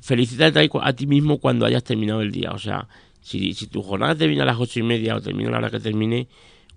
felicítate 0.00 0.70
a 0.80 0.92
ti 0.92 1.06
mismo 1.06 1.38
cuando 1.38 1.66
hayas 1.66 1.84
terminado 1.84 2.22
el 2.22 2.30
día. 2.30 2.52
O 2.52 2.58
sea, 2.58 2.88
si, 3.20 3.54
si 3.54 3.66
tu 3.66 3.82
jornada 3.82 4.14
termina 4.14 4.44
a 4.44 4.46
las 4.46 4.58
ocho 4.58 4.80
y 4.80 4.82
media 4.82 5.16
o 5.16 5.20
termina 5.20 5.48
a 5.48 5.52
la 5.52 5.58
hora 5.58 5.70
que 5.70 5.80
termine, 5.80 6.28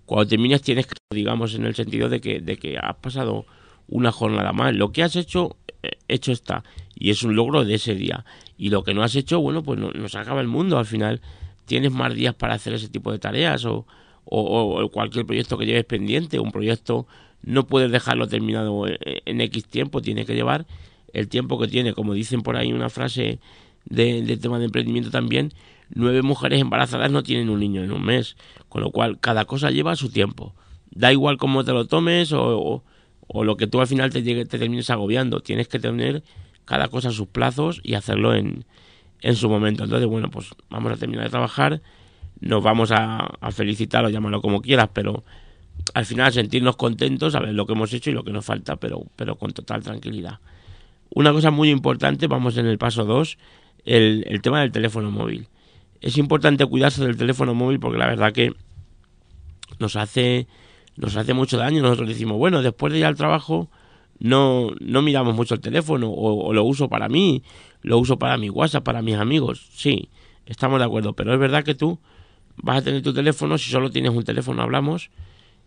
cuando 0.04 0.28
termines 0.28 0.62
tienes 0.62 0.86
que, 0.86 0.94
digamos, 1.10 1.54
en 1.54 1.64
el 1.64 1.74
sentido 1.74 2.08
de 2.08 2.20
que, 2.20 2.40
de 2.40 2.56
que 2.56 2.78
has 2.78 2.96
pasado 2.96 3.46
una 3.88 4.12
jornada 4.12 4.52
más. 4.52 4.74
Lo 4.74 4.92
que 4.92 5.02
has 5.02 5.16
hecho, 5.16 5.56
eh, 5.82 5.98
hecho 6.08 6.32
está. 6.32 6.64
Y 6.94 7.10
es 7.10 7.22
un 7.22 7.36
logro 7.36 7.64
de 7.64 7.74
ese 7.74 7.94
día. 7.94 8.24
Y 8.56 8.70
lo 8.70 8.82
que 8.84 8.94
no 8.94 9.02
has 9.02 9.14
hecho, 9.16 9.40
bueno, 9.40 9.62
pues 9.62 9.78
no, 9.78 9.90
nos 9.90 10.14
acaba 10.14 10.40
el 10.40 10.48
mundo. 10.48 10.78
Al 10.78 10.86
final 10.86 11.20
tienes 11.66 11.92
más 11.92 12.14
días 12.14 12.34
para 12.34 12.54
hacer 12.54 12.74
ese 12.74 12.88
tipo 12.88 13.12
de 13.12 13.18
tareas 13.18 13.64
o, 13.64 13.86
o, 14.24 14.88
cualquier 14.90 15.26
proyecto 15.26 15.58
que 15.58 15.66
lleves 15.66 15.84
pendiente. 15.84 16.38
Un 16.38 16.52
proyecto 16.52 17.06
no 17.46 17.66
puedes 17.66 17.90
dejarlo 17.90 18.28
terminado 18.28 18.84
en, 18.86 19.40
X 19.40 19.64
tiempo, 19.64 20.02
tiene 20.02 20.26
que 20.26 20.34
llevar 20.34 20.66
el 21.12 21.28
tiempo 21.28 21.58
que 21.58 21.68
tiene. 21.68 21.94
Como 21.94 22.12
dicen 22.12 22.42
por 22.42 22.56
ahí 22.56 22.72
una 22.72 22.90
frase 22.90 23.38
del 23.86 24.38
tema 24.40 24.58
de 24.58 24.66
emprendimiento 24.66 25.10
también, 25.10 25.52
nueve 25.88 26.20
mujeres 26.20 26.60
embarazadas 26.60 27.10
no 27.10 27.22
tienen 27.22 27.48
un 27.48 27.60
niño 27.60 27.82
en 27.82 27.92
un 27.92 28.04
mes, 28.04 28.36
con 28.68 28.82
lo 28.82 28.90
cual 28.90 29.18
cada 29.20 29.44
cosa 29.46 29.70
lleva 29.70 29.96
su 29.96 30.10
tiempo. 30.10 30.54
Da 30.90 31.12
igual 31.12 31.38
cómo 31.38 31.64
te 31.64 31.72
lo 31.72 31.86
tomes 31.86 32.32
o, 32.32 32.82
o, 33.26 33.44
lo 33.44 33.56
que 33.56 33.66
tú 33.66 33.80
al 33.80 33.86
final 33.86 34.10
te, 34.10 34.22
llegue, 34.22 34.44
te 34.44 34.58
termines 34.58 34.90
agobiando, 34.90 35.40
tienes 35.40 35.68
que 35.68 35.78
tener 35.78 36.22
cada 36.64 36.88
cosa 36.88 37.08
a 37.08 37.12
sus 37.12 37.28
plazos 37.28 37.80
y 37.82 37.94
hacerlo 37.94 38.34
en, 38.34 38.64
en 39.22 39.36
su 39.36 39.48
momento. 39.48 39.84
Entonces, 39.84 40.08
bueno, 40.08 40.30
pues 40.30 40.50
vamos 40.68 40.92
a 40.92 40.96
terminar 40.96 41.24
de 41.24 41.30
trabajar 41.30 41.80
nos 42.40 42.62
vamos 42.62 42.92
a, 42.92 43.18
a 43.40 43.50
felicitar 43.50 44.04
o 44.04 44.10
llamarlo 44.10 44.40
como 44.42 44.60
quieras, 44.60 44.90
pero 44.92 45.24
al 45.94 46.06
final 46.06 46.32
sentirnos 46.32 46.76
contentos, 46.76 47.34
a 47.34 47.40
ver 47.40 47.54
lo 47.54 47.66
que 47.66 47.72
hemos 47.72 47.92
hecho 47.92 48.10
y 48.10 48.12
lo 48.12 48.24
que 48.24 48.32
nos 48.32 48.44
falta, 48.44 48.76
pero, 48.76 49.04
pero 49.16 49.36
con 49.36 49.52
total 49.52 49.82
tranquilidad. 49.82 50.40
Una 51.10 51.32
cosa 51.32 51.50
muy 51.50 51.70
importante, 51.70 52.26
vamos 52.26 52.56
en 52.58 52.66
el 52.66 52.78
paso 52.78 53.04
2, 53.04 53.38
el, 53.84 54.24
el 54.26 54.42
tema 54.42 54.60
del 54.60 54.72
teléfono 54.72 55.10
móvil. 55.10 55.48
Es 56.00 56.18
importante 56.18 56.66
cuidarse 56.66 57.04
del 57.04 57.16
teléfono 57.16 57.54
móvil 57.54 57.80
porque 57.80 57.98
la 57.98 58.06
verdad 58.06 58.32
que 58.32 58.52
nos 59.78 59.96
hace, 59.96 60.46
nos 60.96 61.16
hace 61.16 61.34
mucho 61.34 61.56
daño. 61.56 61.82
Nosotros 61.82 62.08
decimos, 62.08 62.36
bueno, 62.36 62.62
después 62.62 62.92
de 62.92 62.98
ir 63.00 63.06
al 63.06 63.16
trabajo 63.16 63.70
no, 64.18 64.70
no 64.80 65.02
miramos 65.02 65.34
mucho 65.34 65.54
el 65.54 65.60
teléfono 65.60 66.08
o, 66.08 66.46
o 66.46 66.52
lo 66.52 66.64
uso 66.64 66.88
para 66.88 67.08
mí, 67.08 67.42
lo 67.82 67.98
uso 67.98 68.18
para 68.18 68.36
mi 68.36 68.50
WhatsApp, 68.50 68.84
para 68.84 69.02
mis 69.02 69.16
amigos. 69.16 69.68
Sí, 69.72 70.10
estamos 70.46 70.78
de 70.78 70.84
acuerdo, 70.84 71.14
pero 71.14 71.32
es 71.32 71.38
verdad 71.38 71.64
que 71.64 71.74
tú 71.74 71.98
vas 72.56 72.78
a 72.78 72.82
tener 72.82 73.02
tu 73.02 73.12
teléfono, 73.12 73.58
si 73.58 73.70
solo 73.70 73.90
tienes 73.90 74.12
un 74.12 74.24
teléfono 74.24 74.62
hablamos, 74.62 75.10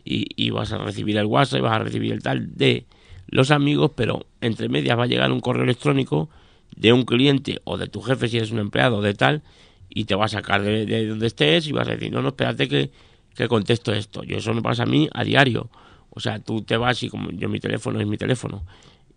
y, 0.03 0.49
vas 0.49 0.71
a 0.71 0.77
recibir 0.77 1.17
el 1.17 1.25
WhatsApp 1.25 1.59
y 1.59 1.61
vas 1.61 1.75
a 1.75 1.79
recibir 1.79 2.11
el 2.11 2.23
tal 2.23 2.55
de 2.55 2.85
los 3.27 3.51
amigos, 3.51 3.91
pero 3.95 4.25
entre 4.41 4.69
medias 4.69 4.97
va 4.97 5.03
a 5.03 5.07
llegar 5.07 5.31
un 5.31 5.39
correo 5.39 5.63
electrónico 5.63 6.29
de 6.75 6.93
un 6.93 7.03
cliente 7.03 7.61
o 7.63 7.77
de 7.77 7.87
tu 7.87 8.01
jefe 8.01 8.27
si 8.27 8.37
eres 8.37 8.51
un 8.51 8.59
empleado 8.59 9.01
de 9.01 9.13
tal, 9.13 9.41
y 9.89 10.05
te 10.05 10.15
va 10.15 10.25
a 10.25 10.29
sacar 10.29 10.61
de, 10.61 11.07
donde 11.07 11.27
estés 11.27 11.67
y 11.67 11.71
vas 11.71 11.87
a 11.87 11.91
decir, 11.91 12.11
no, 12.11 12.21
no, 12.21 12.29
espérate 12.29 12.67
que, 12.67 12.91
que 13.35 13.47
contesto 13.47 13.93
esto. 13.93 14.23
Yo 14.23 14.37
eso 14.37 14.53
me 14.53 14.61
pasa 14.61 14.83
a 14.83 14.85
mí 14.85 15.09
a 15.13 15.23
diario. 15.23 15.69
O 16.11 16.19
sea, 16.19 16.39
tú 16.39 16.61
te 16.61 16.77
vas 16.77 17.01
y 17.03 17.09
como 17.09 17.31
yo 17.31 17.49
mi 17.49 17.59
teléfono 17.59 17.99
es 17.99 18.07
mi 18.07 18.17
teléfono 18.17 18.63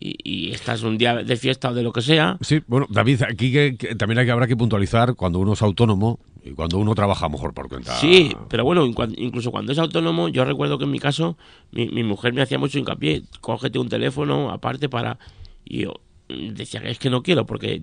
y, 0.02 0.50
estás 0.50 0.82
un 0.82 0.99
día 0.99 1.23
de 1.23 1.37
fiesta 1.37 1.71
o 1.71 1.75
de 1.75 1.82
lo 1.82 1.92
que 1.92 2.02
sea. 2.02 2.37
Sí, 2.40 2.61
bueno, 2.66 2.87
David, 2.90 3.23
aquí 3.23 3.52
que, 3.52 3.94
también 3.97 4.18
hay 4.18 4.26
que, 4.26 4.32
habrá 4.32 4.47
que 4.47 4.56
puntualizar 4.56 5.14
cuando 5.14 5.38
uno 5.38 5.52
es 5.52 5.62
autónomo 5.62 6.18
y 6.44 6.50
cuando 6.50 6.78
uno 6.78 6.94
trabaja 6.94 7.28
mejor 7.28 7.54
por 7.54 7.68
cuenta. 7.68 7.94
Sí, 7.97 8.35
pero 8.49 8.64
bueno, 8.64 8.85
incluso 8.85 9.50
cuando 9.50 9.73
es 9.73 9.78
autónomo, 9.78 10.28
yo 10.28 10.44
recuerdo 10.44 10.78
que 10.78 10.85
en 10.85 10.90
mi 10.90 10.99
caso, 10.99 11.37
mi, 11.71 11.88
mi 11.88 12.02
mujer 12.02 12.32
me 12.32 12.42
hacía 12.42 12.59
mucho 12.59 12.78
hincapié, 12.78 13.23
cógete 13.40 13.78
un 13.78 13.88
teléfono 13.88 14.50
aparte 14.50 14.88
para... 14.88 15.18
Y 15.64 15.82
yo 15.82 15.94
decía 16.28 16.80
que 16.80 16.90
es 16.90 16.99
que 16.99 17.11
no 17.11 17.23
quiero, 17.23 17.47
porque 17.47 17.82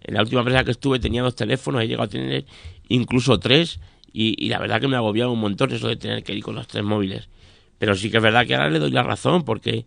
en 0.00 0.14
la 0.14 0.22
última 0.22 0.40
empresa 0.40 0.64
que 0.64 0.70
estuve 0.70 0.98
tenía 0.98 1.22
dos 1.22 1.34
teléfonos, 1.34 1.82
he 1.82 1.88
llegado 1.88 2.04
a 2.04 2.08
tener 2.08 2.46
incluso 2.88 3.38
tres, 3.38 3.80
y, 4.12 4.34
y 4.42 4.48
la 4.48 4.58
verdad 4.58 4.80
que 4.80 4.88
me 4.88 4.96
agobiaba 4.96 5.30
un 5.30 5.40
montón 5.40 5.72
eso 5.72 5.88
de 5.88 5.96
tener 5.96 6.24
que 6.24 6.32
ir 6.32 6.42
con 6.42 6.54
los 6.54 6.66
tres 6.66 6.82
móviles. 6.82 7.28
Pero 7.78 7.94
sí 7.94 8.10
que 8.10 8.16
es 8.16 8.22
verdad 8.22 8.46
que 8.46 8.54
ahora 8.54 8.70
le 8.70 8.78
doy 8.78 8.90
la 8.90 9.02
razón, 9.02 9.44
porque 9.44 9.84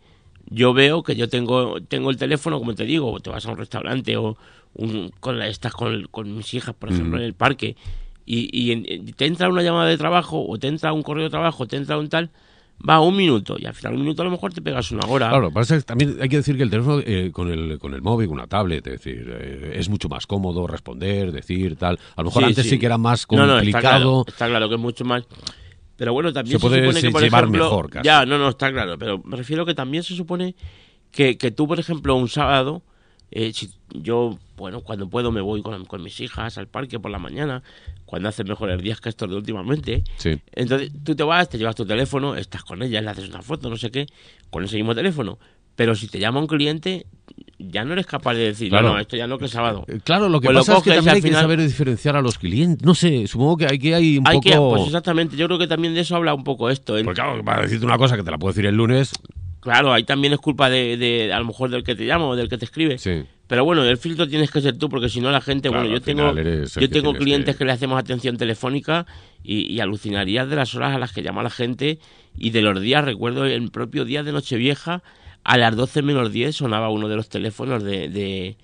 yo 0.51 0.74
veo 0.74 1.01
que 1.01 1.15
yo 1.15 1.29
tengo, 1.29 1.81
tengo 1.81 2.12
el 2.12 2.17
teléfono, 2.17 2.60
como 2.60 2.75
te 2.75 2.84
digo, 2.84 3.20
te 3.22 3.29
vas 3.29 3.46
a 3.46 3.51
un 3.51 3.58
restaurante 3.58 4.17
o 4.17 4.38
un, 4.74 5.12
con 5.22 5.41
estás 5.41 5.74
con, 5.74 6.08
con, 6.12 6.36
mis 6.36 6.53
hijas, 6.53 6.75
por 6.75 6.91
ejemplo, 6.91 7.17
en 7.17 7.24
el 7.24 7.34
parque, 7.34 7.77
y, 8.25 8.50
y, 8.51 9.12
te 9.13 9.25
entra 9.25 9.50
una 9.50 9.63
llamada 9.63 9.89
de 9.89 9.98
trabajo, 9.98 10.46
o 10.46 10.60
te 10.60 10.67
entra 10.67 10.91
un 10.91 11.03
correo 11.03 11.24
de 11.24 11.29
trabajo, 11.29 11.63
o 11.63 11.67
te 11.67 11.77
entra 11.77 11.98
un 11.98 12.10
tal, 12.10 12.31
va 12.88 13.00
un 13.00 13.15
minuto, 13.15 13.55
y 13.58 13.65
al 13.65 13.74
final 13.74 13.93
un 13.93 14.01
minuto 14.01 14.24
a 14.24 14.25
lo 14.25 14.31
mejor 14.31 14.53
te 14.53 14.62
pegas 14.62 14.91
una 14.91 15.08
hora. 15.08 15.29
Claro, 15.29 15.51
también 15.86 16.17
hay 16.22 16.27
que 16.27 16.38
decir 16.38 16.58
que 16.58 16.63
el 16.63 16.70
teléfono 16.70 17.01
eh, 17.05 17.31
con, 17.31 17.50
el, 17.50 17.79
con 17.79 17.93
el 17.93 18.01
móvil, 18.01 18.27
una 18.27 18.48
tablet, 18.48 18.86
es 18.88 18.93
decir, 18.93 19.25
eh, 19.29 19.74
es 19.75 19.88
mucho 19.88 20.10
más 20.10 20.27
cómodo 20.27 20.67
responder, 20.67 21.31
decir, 21.31 21.77
tal. 21.77 21.98
A 22.17 22.22
lo 22.22 22.25
mejor 22.25 22.43
antes 22.43 22.67
sí. 22.67 22.77
que 22.77 22.86
era 22.86 22.98
más 22.98 23.25
complicado. 23.25 24.25
está 24.27 24.48
claro 24.48 24.67
que 24.67 24.75
es 24.75 24.81
mucho 24.81 25.05
más 25.05 25.24
pero 26.01 26.13
bueno, 26.13 26.34
también 26.34 26.60
se, 26.60 26.65
supone 26.65 27.00
que, 27.00 27.12
por 27.12 27.22
llevar 27.22 27.43
ejemplo, 27.43 27.88
Ya, 28.01 28.25
no, 28.25 28.39
no, 28.39 28.50
está 28.50 28.72
claro. 28.72 28.98
Pero 28.98 29.20
me 29.20 29.38
refiero 29.38 29.67
que 29.67 29.75
también 29.75 30.01
se 30.01 30.15
supone 30.15 30.55
que, 31.12 31.38
que 31.38 31.51
tú, 31.51 31.67
por 31.67 31.79
ejemplo, 31.79 32.15
un 32.15 32.27
sábado, 32.27 32.81
eh, 33.29 33.53
si 33.53 33.70
yo, 33.93 34.39
bueno, 34.58 34.81
cuando 34.81 35.08
puedo 35.08 35.31
me 35.31 35.41
voy 35.41 35.62
con, 35.62 35.86
con, 35.86 36.01
mis 36.01 36.20
hijas 36.20 36.58
al 36.58 36.67
parque 36.67 37.00
por 37.00 37.12
la 37.12 37.20
mañana, 37.20 37.62
cuando 38.05 38.29
hace 38.29 38.43
mejores 38.43 38.81
días 38.81 39.00
que 39.00 39.10
estos 39.10 39.29
de 39.29 39.36
últimamente. 39.36 40.03
Sí. 40.17 40.41
Entonces 40.53 40.91
tú 41.03 41.15
te 41.15 41.22
vas, 41.22 41.48
te 41.50 41.60
llevas 41.60 41.75
tu 41.75 41.86
teléfono, 41.86 42.36
estás 42.36 42.63
con 42.63 42.81
ella, 42.81 43.00
le 43.00 43.12
haces 43.12 43.29
una 43.29 43.43
foto, 43.43 43.70
no 43.70 43.77
sé 43.77 43.91
qué, 43.91 44.08
con 44.50 44.63
ese 44.63 44.77
mismo 44.77 44.96
teléfono. 44.96 45.38
Pero 45.75 45.93
si 45.93 46.08
te 46.08 46.17
llama 46.17 46.39
un 46.39 46.48
cliente, 46.48 47.05
ya 47.69 47.83
no 47.83 47.93
eres 47.93 48.05
capaz 48.05 48.33
de 48.33 48.45
decir, 48.45 48.71
no, 48.71 48.81
no, 48.81 48.99
esto 48.99 49.15
ya 49.17 49.27
no 49.27 49.37
que 49.37 49.45
es 49.45 49.51
sábado. 49.51 49.85
Eh, 49.87 49.99
claro, 50.03 50.29
lo 50.29 50.39
que 50.39 50.47
pues 50.47 50.57
pasa 50.59 50.77
es 50.77 50.83
que 50.83 50.91
también 50.91 51.15
hay 51.15 51.21
que 51.21 51.33
saber 51.33 51.61
diferenciar 51.61 52.15
a 52.15 52.21
los 52.21 52.37
clientes. 52.37 52.85
No 52.85 52.95
sé, 52.95 53.27
supongo 53.27 53.57
que 53.57 53.65
aquí 53.65 53.93
hay 53.93 54.17
un 54.17 54.27
hay 54.27 54.37
poco... 54.37 54.49
Que, 54.49 54.57
pues 54.57 54.87
exactamente, 54.87 55.35
yo 55.35 55.47
creo 55.47 55.59
que 55.59 55.67
también 55.67 55.93
de 55.93 56.01
eso 56.01 56.15
habla 56.15 56.33
un 56.33 56.43
poco 56.43 56.69
esto. 56.69 56.97
¿eh? 56.97 57.03
Porque 57.03 57.21
claro, 57.21 57.43
para 57.43 57.63
decirte 57.63 57.85
una 57.85 57.97
cosa 57.97 58.15
que 58.17 58.23
te 58.23 58.31
la 58.31 58.37
puedo 58.37 58.51
decir 58.53 58.65
el 58.65 58.75
lunes... 58.75 59.11
Claro, 59.59 59.93
ahí 59.93 60.03
también 60.03 60.33
es 60.33 60.39
culpa 60.39 60.71
de, 60.71 60.97
de, 60.97 61.31
a 61.31 61.37
lo 61.37 61.45
mejor 61.45 61.69
del 61.69 61.83
que 61.83 61.93
te 61.93 62.03
llama 62.03 62.25
o 62.25 62.35
del 62.35 62.49
que 62.49 62.57
te 62.57 62.65
escribe. 62.65 62.97
Sí. 62.97 63.23
Pero 63.45 63.63
bueno, 63.63 63.83
el 63.83 63.97
filtro 63.97 64.27
tienes 64.27 64.49
que 64.49 64.59
ser 64.59 64.75
tú, 64.77 64.89
porque 64.89 65.07
si 65.07 65.21
no 65.21 65.29
la 65.29 65.39
gente, 65.39 65.69
bueno, 65.69 65.85
yo 65.85 66.01
tengo, 66.01 66.33
yo 66.33 66.89
tengo 66.89 67.13
clientes 67.13 67.55
que... 67.55 67.65
le 67.65 67.71
hacemos 67.71 67.99
atención 67.99 68.37
telefónica 68.37 69.05
y, 69.43 69.71
y 69.71 69.79
alucinarías 69.79 70.49
de 70.49 70.55
las 70.55 70.73
horas 70.73 70.95
a 70.95 70.97
las 70.97 71.11
que 71.11 71.21
llama 71.21 71.43
la 71.43 71.51
gente 71.51 71.99
y 72.35 72.49
de 72.49 72.61
los 72.63 72.81
días, 72.81 73.05
recuerdo 73.05 73.45
el 73.45 73.69
propio 73.69 74.03
día 74.03 74.23
de 74.23 74.31
Nochevieja, 74.31 75.03
a 75.43 75.57
las 75.57 75.75
12 75.75 76.01
menos 76.01 76.31
10 76.31 76.55
sonaba 76.55 76.89
uno 76.89 77.07
de 77.07 77.15
los 77.15 77.29
teléfonos 77.29 77.83
de, 77.83 78.10
de, 78.10 78.55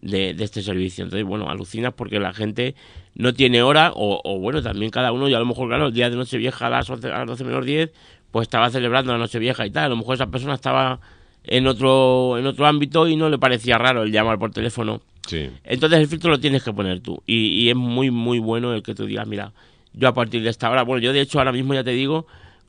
de, 0.00 0.44
este 0.44 0.62
servicio. 0.62 1.04
Entonces, 1.04 1.26
bueno, 1.26 1.48
alucinas 1.48 1.92
porque 1.94 2.18
la 2.18 2.32
gente 2.32 2.74
no 3.14 3.32
tiene 3.34 3.62
hora, 3.62 3.92
o, 3.94 4.38
bueno, 4.40 4.60
también 4.62 4.90
cada 4.90 5.12
uno, 5.12 5.28
y 5.28 5.34
a 5.34 5.38
lo 5.38 5.46
mejor, 5.46 5.68
claro, 5.68 5.86
el 5.88 5.94
día 5.94 6.10
de 6.10 6.16
Nochevieja 6.16 6.66
a 6.66 6.70
las, 6.70 6.90
a 6.90 6.96
las 6.96 7.26
12 7.26 7.44
menos 7.44 7.64
10, 7.64 7.90
pues 8.30 8.46
estaba 8.46 8.68
celebrando 8.70 9.12
la 9.12 9.18
Nochevieja 9.18 9.64
y 9.64 9.70
tal. 9.70 9.84
A 9.84 9.88
lo 9.88 9.96
mejor 9.96 10.16
esa 10.16 10.26
persona 10.26 10.54
estaba 10.54 11.00
en 11.44 11.66
otro, 11.68 12.36
en 12.38 12.46
otro 12.46 12.66
ámbito 12.66 13.06
y 13.06 13.14
no 13.14 13.28
le 13.28 13.38
parecía 13.38 13.78
raro 13.78 14.02
el 14.02 14.10
llamar 14.10 14.38
por 14.38 14.50
teléfono. 14.50 15.02
Sí. 15.26 15.50
Entonces 15.62 16.00
el 16.00 16.08
filtro 16.08 16.30
lo 16.30 16.40
tienes 16.40 16.64
que 16.64 16.72
poner 16.72 17.00
tú. 17.00 17.22
Y, 17.26 17.62
y 17.62 17.70
es 17.70 17.76
muy, 17.76 18.10
muy 18.10 18.40
bueno 18.40 18.74
el 18.74 18.82
que 18.82 18.94
tú 18.94 19.06
digas, 19.06 19.28
mira, 19.28 19.52
yo 19.92 20.08
a 20.08 20.14
partir 20.14 20.42
de 20.42 20.50
esta 20.50 20.68
hora, 20.68 20.82
bueno, 20.82 21.00
yo 21.00 21.12
de 21.12 21.20
hecho 21.20 21.38
ahora 21.38 21.52
mismo 21.52 21.74
ya 21.74 21.84
te 21.84 21.92
digo, 21.92 22.26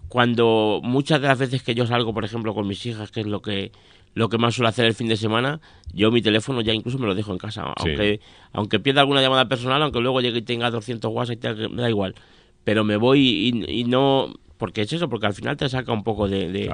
cuando 0.09 0.79
muchas 0.83 1.21
de 1.21 1.27
las 1.27 1.39
veces 1.39 1.63
que 1.63 1.75
yo 1.75 1.85
salgo, 1.85 2.13
por 2.13 2.25
ejemplo, 2.25 2.53
con 2.53 2.67
mis 2.67 2.85
hijas, 2.85 3.11
que 3.11 3.21
es 3.21 3.27
lo 3.27 3.41
que 3.41 3.71
lo 4.13 4.29
que 4.29 4.37
más 4.37 4.55
suelo 4.55 4.69
hacer 4.69 4.85
el 4.85 4.93
fin 4.93 5.09
de 5.09 5.17
semana, 5.17 5.59
yo 5.93 6.09
mi 6.09 6.21
teléfono 6.21 6.61
ya 6.61 6.73
incluso 6.73 6.97
me 6.97 7.05
lo 7.05 7.15
dejo 7.15 7.33
en 7.33 7.37
casa, 7.37 7.73
aunque 7.75 8.21
aunque 8.53 8.79
pierda 8.79 9.01
alguna 9.01 9.21
llamada 9.21 9.49
personal, 9.49 9.83
aunque 9.83 9.99
luego 9.99 10.21
llegue 10.21 10.39
y 10.39 10.41
tenga 10.41 10.71
200 10.71 11.11
WhatsApp, 11.11 11.43
me 11.69 11.81
da 11.81 11.89
igual, 11.89 12.15
pero 12.63 12.85
me 12.85 12.95
voy 12.95 13.65
y, 13.67 13.83
no, 13.83 14.33
porque 14.57 14.83
es 14.83 14.93
eso, 14.93 15.09
porque 15.09 15.27
al 15.27 15.33
final 15.33 15.57
te 15.57 15.67
saca 15.67 15.91
un 15.91 16.03
poco 16.03 16.29
de, 16.29 16.49
de, 16.49 16.73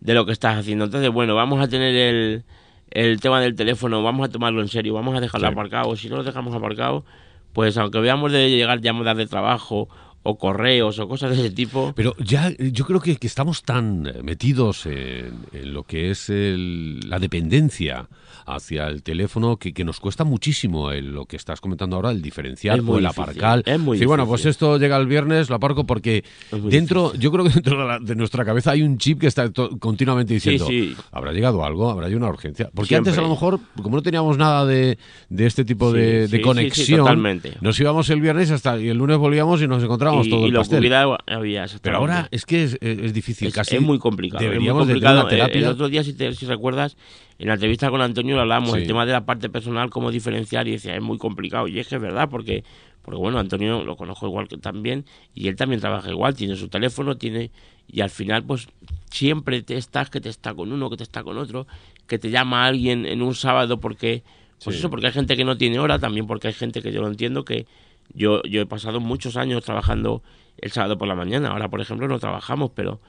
de, 0.00 0.14
lo 0.14 0.26
que 0.26 0.32
estás 0.32 0.56
haciendo. 0.56 0.84
Entonces, 0.84 1.10
bueno, 1.10 1.34
vamos 1.34 1.60
a 1.60 1.66
tener 1.66 1.94
el, 1.96 2.44
el 2.90 3.20
tema 3.20 3.40
del 3.40 3.56
teléfono, 3.56 4.04
vamos 4.04 4.28
a 4.28 4.30
tomarlo 4.30 4.60
en 4.62 4.68
serio, 4.68 4.94
vamos 4.94 5.16
a 5.16 5.20
dejarlo 5.20 5.48
aparcado. 5.48 5.96
Si 5.96 6.08
no 6.08 6.16
lo 6.16 6.22
dejamos 6.22 6.54
aparcado, 6.54 7.04
pues 7.52 7.76
aunque 7.78 7.98
veamos 7.98 8.32
de 8.32 8.48
llegar 8.50 8.80
llamadas 8.80 9.16
de 9.16 9.26
trabajo 9.26 9.88
o 10.26 10.36
correos 10.36 10.98
o 10.98 11.08
cosas 11.08 11.30
de 11.30 11.46
ese 11.46 11.54
tipo. 11.54 11.92
Pero 11.94 12.14
ya 12.18 12.52
yo 12.58 12.84
creo 12.84 13.00
que, 13.00 13.16
estamos 13.20 13.62
tan 13.62 14.02
metidos 14.22 14.86
en, 14.86 15.46
lo 15.72 15.84
que 15.84 16.10
es 16.10 16.28
la 16.28 17.18
dependencia 17.18 18.08
hacia 18.46 18.86
el 18.86 19.02
teléfono 19.02 19.56
que, 19.56 19.72
que 19.72 19.84
nos 19.84 19.98
cuesta 19.98 20.24
muchísimo 20.24 20.92
el, 20.92 21.12
lo 21.12 21.26
que 21.26 21.36
estás 21.36 21.60
comentando 21.60 21.96
ahora, 21.96 22.10
el 22.10 22.22
diferencial 22.22 22.82
o 22.86 22.98
el 22.98 23.06
aparcar. 23.06 23.62
Es 23.66 23.78
muy 23.78 23.98
sí, 23.98 24.04
bueno, 24.04 24.26
pues 24.26 24.46
esto 24.46 24.78
llega 24.78 24.96
el 24.96 25.06
viernes, 25.06 25.50
lo 25.50 25.56
aparco 25.56 25.84
porque 25.84 26.24
dentro, 26.52 27.12
yo 27.14 27.32
creo 27.32 27.44
que 27.44 27.50
dentro 27.50 27.98
de, 27.98 28.14
nuestra 28.14 28.44
cabeza 28.44 28.70
hay 28.70 28.82
un 28.82 28.98
chip 28.98 29.20
que 29.20 29.26
está 29.26 29.50
continuamente 29.80 30.34
diciendo, 30.34 30.68
habrá 31.10 31.32
llegado 31.32 31.64
algo, 31.64 31.90
habrá 31.90 32.06
una 32.16 32.28
urgencia. 32.28 32.70
Porque 32.72 32.96
antes 32.96 33.18
a 33.18 33.20
lo 33.20 33.28
mejor, 33.28 33.60
como 33.82 33.96
no 33.96 34.02
teníamos 34.02 34.38
nada 34.38 34.64
de, 34.64 34.98
de 35.28 35.46
este 35.46 35.64
tipo 35.64 35.92
de, 35.92 36.40
conexión, 36.42 37.40
nos 37.60 37.78
íbamos 37.80 38.08
el 38.10 38.20
viernes 38.20 38.50
hasta 38.50 38.78
y 38.78 38.88
el 38.88 38.98
lunes 38.98 39.18
volvíamos 39.18 39.60
y 39.62 39.66
nos 39.66 39.82
encontrábamos 39.82 40.15
todo 40.24 40.46
el 40.46 40.52
pastel. 40.52 40.92
Había, 41.26 41.66
Pero 41.82 41.96
ahora 41.96 42.28
es 42.30 42.46
que 42.46 42.64
es, 42.64 42.78
es 42.80 43.12
difícil, 43.12 43.52
casi. 43.52 43.76
Es 43.76 43.82
muy 43.82 43.98
complicado. 43.98 44.42
Deberíamos 44.42 44.86
De 44.86 44.94
una 44.96 45.28
terapia. 45.28 45.60
El, 45.60 45.66
otro 45.66 45.88
día, 45.88 46.02
si, 46.02 46.14
te, 46.14 46.32
si 46.34 46.46
recuerdas, 46.46 46.96
en 47.38 47.48
la 47.48 47.54
entrevista 47.54 47.90
con 47.90 48.00
Antonio 48.00 48.34
lo 48.34 48.42
hablamos, 48.42 48.74
el 48.76 48.86
tema 48.86 49.04
de 49.04 49.12
la 49.12 49.26
parte 49.26 49.48
personal, 49.48 49.90
cómo 49.90 50.10
diferenciar, 50.10 50.66
y 50.68 50.72
decía, 50.72 50.96
es 50.96 51.02
muy 51.02 51.18
complicado. 51.18 51.68
Y 51.68 51.78
es 51.78 51.88
que 51.88 51.96
es 51.96 52.00
verdad, 52.00 52.28
porque, 52.30 52.64
porque 53.02 53.18
bueno, 53.18 53.38
Antonio 53.38 53.84
lo 53.84 53.96
conozco 53.96 54.26
igual 54.26 54.48
que 54.48 54.56
también, 54.56 55.04
y 55.34 55.48
él 55.48 55.56
también 55.56 55.80
trabaja 55.80 56.10
igual, 56.10 56.34
tiene 56.34 56.56
su 56.56 56.68
teléfono, 56.68 57.16
tiene, 57.16 57.50
y 57.88 58.00
al 58.00 58.10
final, 58.10 58.44
pues 58.44 58.68
siempre 59.10 59.62
te 59.62 59.76
estás, 59.76 60.08
que 60.08 60.20
te 60.20 60.28
está 60.28 60.54
con 60.54 60.72
uno, 60.72 60.88
que 60.88 60.96
te 60.96 61.02
está 61.02 61.22
con 61.22 61.36
otro, 61.36 61.66
que 62.06 62.18
te 62.18 62.30
llama 62.30 62.66
alguien 62.66 63.04
en 63.06 63.22
un 63.22 63.34
sábado 63.34 63.80
porque, 63.80 64.22
pues 64.64 64.76
eso, 64.76 64.88
porque 64.88 65.08
hay 65.08 65.12
gente 65.12 65.36
que 65.36 65.44
no 65.44 65.58
tiene 65.58 65.78
hora, 65.78 65.98
también 65.98 66.26
porque 66.26 66.48
hay 66.48 66.54
gente 66.54 66.80
que 66.80 66.92
yo 66.92 67.02
lo 67.02 67.08
entiendo, 67.08 67.44
que 67.44 67.66
yo, 68.14 68.42
yo 68.42 68.62
he 68.62 68.66
pasado 68.66 69.00
muchos 69.00 69.36
años 69.36 69.64
trabajando 69.64 70.22
el 70.58 70.70
sábado 70.70 70.98
por 70.98 71.08
la 71.08 71.14
mañana, 71.14 71.50
ahora 71.50 71.68
por 71.68 71.80
ejemplo 71.80 72.08
no 72.08 72.18
trabajamos, 72.18 72.70
pero 72.74 73.00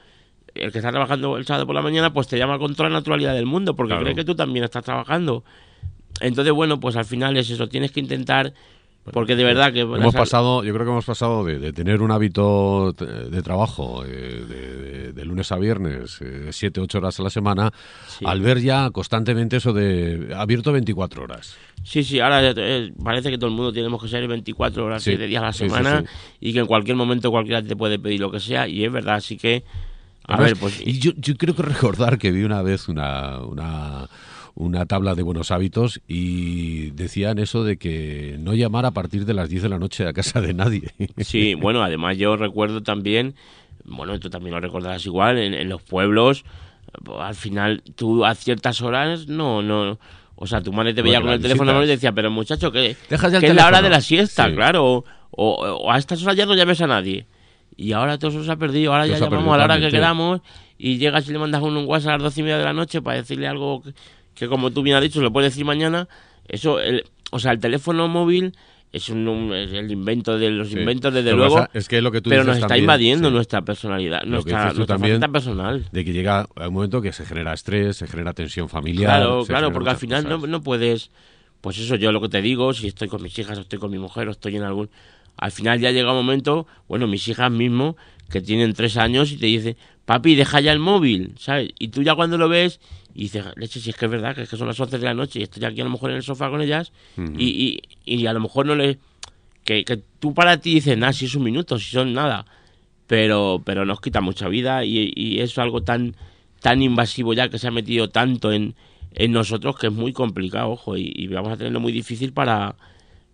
el 0.54 0.72
que 0.72 0.78
está 0.78 0.90
trabajando 0.90 1.36
el 1.36 1.46
sábado 1.46 1.66
por 1.66 1.74
la 1.74 1.82
mañana, 1.82 2.12
pues 2.12 2.28
te 2.28 2.38
llama 2.38 2.58
con 2.58 2.74
toda 2.74 2.88
la 2.88 2.96
naturalidad 2.96 3.34
del 3.34 3.46
mundo, 3.46 3.76
porque 3.76 3.96
cree 3.96 4.14
que 4.14 4.24
tú 4.24 4.34
también 4.34 4.64
estás 4.64 4.84
trabajando. 4.84 5.44
Entonces, 6.20 6.52
bueno, 6.52 6.80
pues 6.80 6.96
al 6.96 7.04
final 7.04 7.36
es 7.36 7.50
eso, 7.50 7.68
tienes 7.68 7.92
que 7.92 8.00
intentar 8.00 8.52
porque 9.12 9.36
de 9.36 9.44
verdad 9.44 9.72
que 9.72 9.80
hemos 9.80 10.14
pasado 10.14 10.64
yo 10.64 10.72
creo 10.72 10.86
que 10.86 10.92
hemos 10.92 11.04
pasado 11.04 11.44
de, 11.44 11.72
tener 11.72 12.02
un 12.02 12.10
hábito 12.10 12.92
de 12.92 13.42
trabajo 13.42 14.04
eh, 14.06 15.12
de, 15.14 15.24
lunes 15.24 15.52
a 15.52 15.56
viernes 15.56 16.18
eh, 16.20 16.48
siete 16.52 16.80
ocho 16.80 16.98
horas 16.98 17.20
a 17.20 17.22
la 17.22 17.30
semana 17.30 17.70
al 18.24 18.40
ver 18.40 18.60
ya 18.60 18.90
constantemente 18.90 19.56
eso 19.56 19.72
de 19.72 20.32
abierto 20.34 20.72
24 20.72 21.22
horas. 21.22 21.56
Sí 21.82 22.02
sí 22.02 22.20
ahora 22.20 22.52
eh, 22.56 22.92
parece 23.02 23.30
que 23.30 23.36
todo 23.36 23.50
el 23.50 23.56
mundo 23.56 23.72
tenemos 23.72 24.02
que 24.02 24.08
ser 24.08 24.26
24 24.26 24.84
horas 24.84 25.02
siete 25.02 25.26
días 25.26 25.42
a 25.42 25.46
la 25.46 25.52
semana 25.52 26.04
y 26.40 26.52
que 26.52 26.60
en 26.60 26.66
cualquier 26.66 26.96
momento 26.96 27.30
cualquiera 27.30 27.62
te 27.62 27.76
puede 27.76 27.98
pedir 27.98 28.20
lo 28.20 28.30
que 28.30 28.40
sea 28.40 28.66
y 28.68 28.84
es 28.84 28.92
verdad 28.92 29.16
así 29.16 29.36
que 29.36 29.64
a 30.28 30.36
ver, 30.36 30.56
pues... 30.56 30.78
Y 30.84 30.98
yo, 30.98 31.12
yo 31.16 31.36
creo 31.36 31.56
que 31.56 31.62
recordar 31.62 32.18
que 32.18 32.30
vi 32.30 32.44
una 32.44 32.60
vez 32.60 32.88
una, 32.88 33.40
una, 33.40 34.06
tabla 34.86 35.14
de 35.14 35.22
buenos 35.22 35.50
hábitos 35.50 36.00
y 36.08 36.90
decían 36.90 37.38
eso 37.38 37.64
de 37.64 37.76
que 37.76 38.36
no 38.40 38.54
llamar 38.54 38.86
a 38.86 38.90
partir 38.90 39.24
de 39.24 39.34
las 39.34 39.48
10 39.48 39.62
de 39.62 39.68
la 39.68 39.78
noche 39.78 40.06
a 40.06 40.12
casa 40.12 40.40
de 40.40 40.54
nadie. 40.54 40.92
Sí, 41.18 41.54
bueno, 41.54 41.82
además 41.82 42.16
yo 42.16 42.36
recuerdo 42.36 42.82
también, 42.82 43.34
bueno, 43.84 44.18
tú 44.18 44.30
también 44.30 44.54
lo 44.54 44.60
recordarás 44.60 45.04
igual, 45.06 45.38
en, 45.38 45.68
los 45.68 45.82
pueblos, 45.82 46.44
pues, 47.04 47.18
al 47.20 47.34
final 47.34 47.82
tú 47.94 48.24
a 48.24 48.34
ciertas 48.34 48.80
horas 48.82 49.28
no, 49.28 49.62
no, 49.62 49.98
o 50.34 50.46
sea, 50.46 50.60
tu 50.60 50.72
madre 50.72 50.94
te 50.94 51.02
veía 51.02 51.20
con 51.20 51.30
el 51.30 51.40
teléfono 51.40 51.82
y 51.82 51.86
decía, 51.86 52.12
pero 52.12 52.30
muchacho, 52.30 52.72
que, 52.72 52.96
es 53.10 53.54
la 53.54 53.66
hora 53.66 53.82
de 53.82 53.90
la 53.90 54.00
siesta, 54.00 54.52
claro, 54.52 54.86
o, 54.86 55.04
o, 55.30 55.92
a 55.92 55.98
estas 55.98 56.22
horas 56.22 56.36
ya 56.36 56.46
no 56.46 56.54
llames 56.54 56.80
a 56.80 56.86
nadie. 56.86 57.26
Y 57.76 57.92
ahora 57.92 58.18
todo 58.18 58.32
eso 58.32 58.44
se 58.44 58.50
ha 58.50 58.56
perdido. 58.56 58.92
Ahora 58.92 59.06
ya 59.06 59.18
llamamos 59.18 59.54
a 59.54 59.58
la 59.58 59.64
hora 59.64 59.78
que 59.78 59.88
queramos 59.88 60.40
y 60.78 60.98
llegas 60.98 61.28
y 61.28 61.32
le 61.32 61.38
mandas 61.38 61.62
un, 61.62 61.76
WhatsApp 61.86 62.08
a 62.08 62.12
las 62.14 62.22
doce 62.22 62.40
y 62.40 62.42
media 62.42 62.58
de 62.58 62.64
la 62.64 62.72
noche 62.72 63.00
para 63.00 63.18
decirle 63.18 63.46
algo 63.46 63.82
que, 64.38 64.48
como 64.48 64.70
tú 64.70 64.82
bien 64.82 64.96
has 64.96 65.02
dicho, 65.02 65.20
lo 65.20 65.32
puedes 65.32 65.52
decir 65.52 65.64
mañana. 65.64 66.08
Eso, 66.46 66.80
el, 66.80 67.04
o 67.30 67.38
sea, 67.38 67.52
el 67.52 67.60
teléfono 67.60 68.08
móvil 68.08 68.54
es, 68.92 69.08
un, 69.10 69.52
el 69.52 69.90
invento 69.90 70.38
de 70.38 70.50
los 70.50 70.72
inventos, 70.72 71.12
desde 71.12 71.32
luego. 71.32 71.66
Es 71.74 71.88
que 71.88 72.00
lo 72.00 72.10
que 72.10 72.20
tú 72.20 72.30
pero 72.30 72.44
nos 72.44 72.58
está 72.58 72.78
invadiendo 72.78 73.30
nuestra 73.30 73.62
personalidad, 73.62 74.22
nuestra, 74.24 74.72
nuestra 74.72 75.28
personal. 75.28 75.86
De 75.92 76.04
que 76.04 76.12
llega 76.12 76.46
un 76.56 76.72
momento 76.72 77.02
que 77.02 77.12
se 77.12 77.26
genera 77.26 77.52
estrés, 77.52 77.96
se 77.96 78.06
genera 78.06 78.32
tensión 78.32 78.68
familiar. 78.68 79.20
Claro, 79.20 79.44
claro, 79.44 79.72
porque 79.72 79.90
al 79.90 79.96
final 79.96 80.28
no, 80.28 80.38
no 80.38 80.62
puedes. 80.62 81.10
Pues 81.60 81.76
eso, 81.78 81.96
yo 81.96 82.12
lo 82.12 82.20
que 82.20 82.28
te 82.28 82.40
digo, 82.40 82.72
si 82.72 82.86
estoy 82.86 83.08
con 83.08 83.20
mis 83.20 83.36
hijas, 83.38 83.58
o 83.58 83.62
estoy 83.62 83.80
con 83.80 83.90
mi 83.90 83.98
mujer, 83.98 84.28
o 84.28 84.30
estoy 84.30 84.56
en 84.56 84.62
algún 84.62 84.88
al 85.38 85.52
final 85.52 85.78
ya 85.80 85.92
llega 85.92 86.10
un 86.10 86.16
momento, 86.16 86.66
bueno, 86.88 87.06
mis 87.06 87.26
hijas 87.28 87.50
mismo, 87.50 87.96
que 88.30 88.40
tienen 88.40 88.74
tres 88.74 88.96
años 88.96 89.32
y 89.32 89.36
te 89.36 89.46
dicen, 89.46 89.76
papi, 90.04 90.34
deja 90.34 90.60
ya 90.60 90.72
el 90.72 90.78
móvil, 90.78 91.34
¿sabes? 91.38 91.70
Y 91.78 91.88
tú 91.88 92.02
ya 92.02 92.14
cuando 92.14 92.38
lo 92.38 92.48
ves 92.48 92.80
y 93.14 93.22
dices, 93.22 93.44
leche, 93.56 93.80
si 93.80 93.90
es 93.90 93.96
que 93.96 94.04
es 94.04 94.10
verdad, 94.10 94.34
que 94.34 94.42
es 94.42 94.48
que 94.48 94.56
son 94.56 94.68
las 94.68 94.78
11 94.78 94.98
de 94.98 95.04
la 95.04 95.14
noche 95.14 95.40
y 95.40 95.42
estoy 95.42 95.64
aquí 95.64 95.80
a 95.80 95.84
lo 95.84 95.90
mejor 95.90 96.10
en 96.10 96.16
el 96.16 96.22
sofá 96.22 96.50
con 96.50 96.60
ellas 96.60 96.92
y, 97.36 97.80
y, 98.04 98.26
a 98.26 98.32
lo 98.32 98.40
mejor 98.40 98.66
no 98.66 98.74
le... 98.74 98.98
Que, 99.64 99.84
que 99.84 100.00
tú 100.18 100.32
para 100.32 100.58
ti 100.60 100.74
dices, 100.74 100.96
nada, 100.96 101.12
si 101.12 101.26
es 101.26 101.34
un 101.34 101.42
minuto, 101.42 101.78
si 101.78 101.90
son 101.90 102.14
nada, 102.14 102.46
pero, 103.06 103.60
pero 103.64 103.84
nos 103.84 104.00
quita 104.00 104.20
mucha 104.20 104.48
vida 104.48 104.84
y, 104.84 105.12
y 105.14 105.40
es 105.40 105.58
algo 105.58 105.82
tan, 105.82 106.16
tan 106.60 106.80
invasivo 106.80 107.34
ya 107.34 107.48
que 107.50 107.58
se 107.58 107.68
ha 107.68 107.70
metido 107.70 108.08
tanto 108.08 108.52
en, 108.52 108.74
en 109.12 109.32
nosotros 109.32 109.78
que 109.78 109.88
es 109.88 109.92
muy 109.92 110.12
complicado, 110.12 110.70
ojo, 110.70 110.96
y, 110.96 111.12
y 111.14 111.26
vamos 111.26 111.52
a 111.52 111.56
tenerlo 111.56 111.80
muy 111.80 111.92
difícil 111.92 112.32
para 112.32 112.76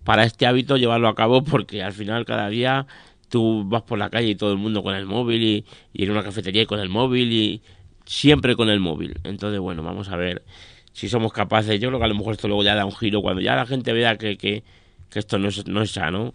para 0.04 0.24
este 0.24 0.46
hábito 0.46 0.76
llevarlo 0.76 1.09
a 1.09 1.14
cabo 1.14 1.42
porque 1.42 1.83
al 1.83 1.92
final 1.92 2.24
cada 2.24 2.48
día 2.48 2.87
tú 3.35 3.64
vas 3.66 3.83
por 3.83 3.99
la 3.99 4.11
calle 4.11 4.29
y 4.29 4.35
todo 4.37 4.53
el 4.53 4.59
mundo 4.59 4.81
con 4.85 4.94
el 4.94 5.07
móvil 5.07 5.42
y, 5.42 5.64
y 5.92 6.05
en 6.05 6.12
una 6.12 6.23
cafetería 6.23 6.62
y 6.62 6.66
con 6.66 6.79
el 6.79 6.88
móvil 6.88 7.33
y 7.33 7.62
siempre 8.05 8.55
con 8.55 8.68
el 8.70 8.79
móvil. 8.79 9.18
Entonces, 9.25 9.59
bueno, 9.59 9.83
vamos 9.83 10.09
a 10.11 10.16
ver 10.16 10.44
si 10.92 11.09
somos 11.09 11.33
capaces. 11.33 11.81
Yo 11.81 11.88
creo 11.88 11.99
que 11.99 12.05
a 12.05 12.09
lo 12.09 12.14
mejor 12.14 12.35
esto 12.35 12.47
luego 12.47 12.62
ya 12.62 12.77
da 12.77 12.85
un 12.85 12.94
giro 12.94 13.23
cuando 13.23 13.40
ya 13.40 13.57
la 13.57 13.66
gente 13.66 13.92
vea 13.92 14.16
que, 14.18 14.37
que, 14.37 14.62
que 15.11 15.18
esto 15.18 15.37
no 15.40 15.49
es, 15.49 15.66
no 15.66 15.83
es 15.83 15.90
sano. 15.90 16.35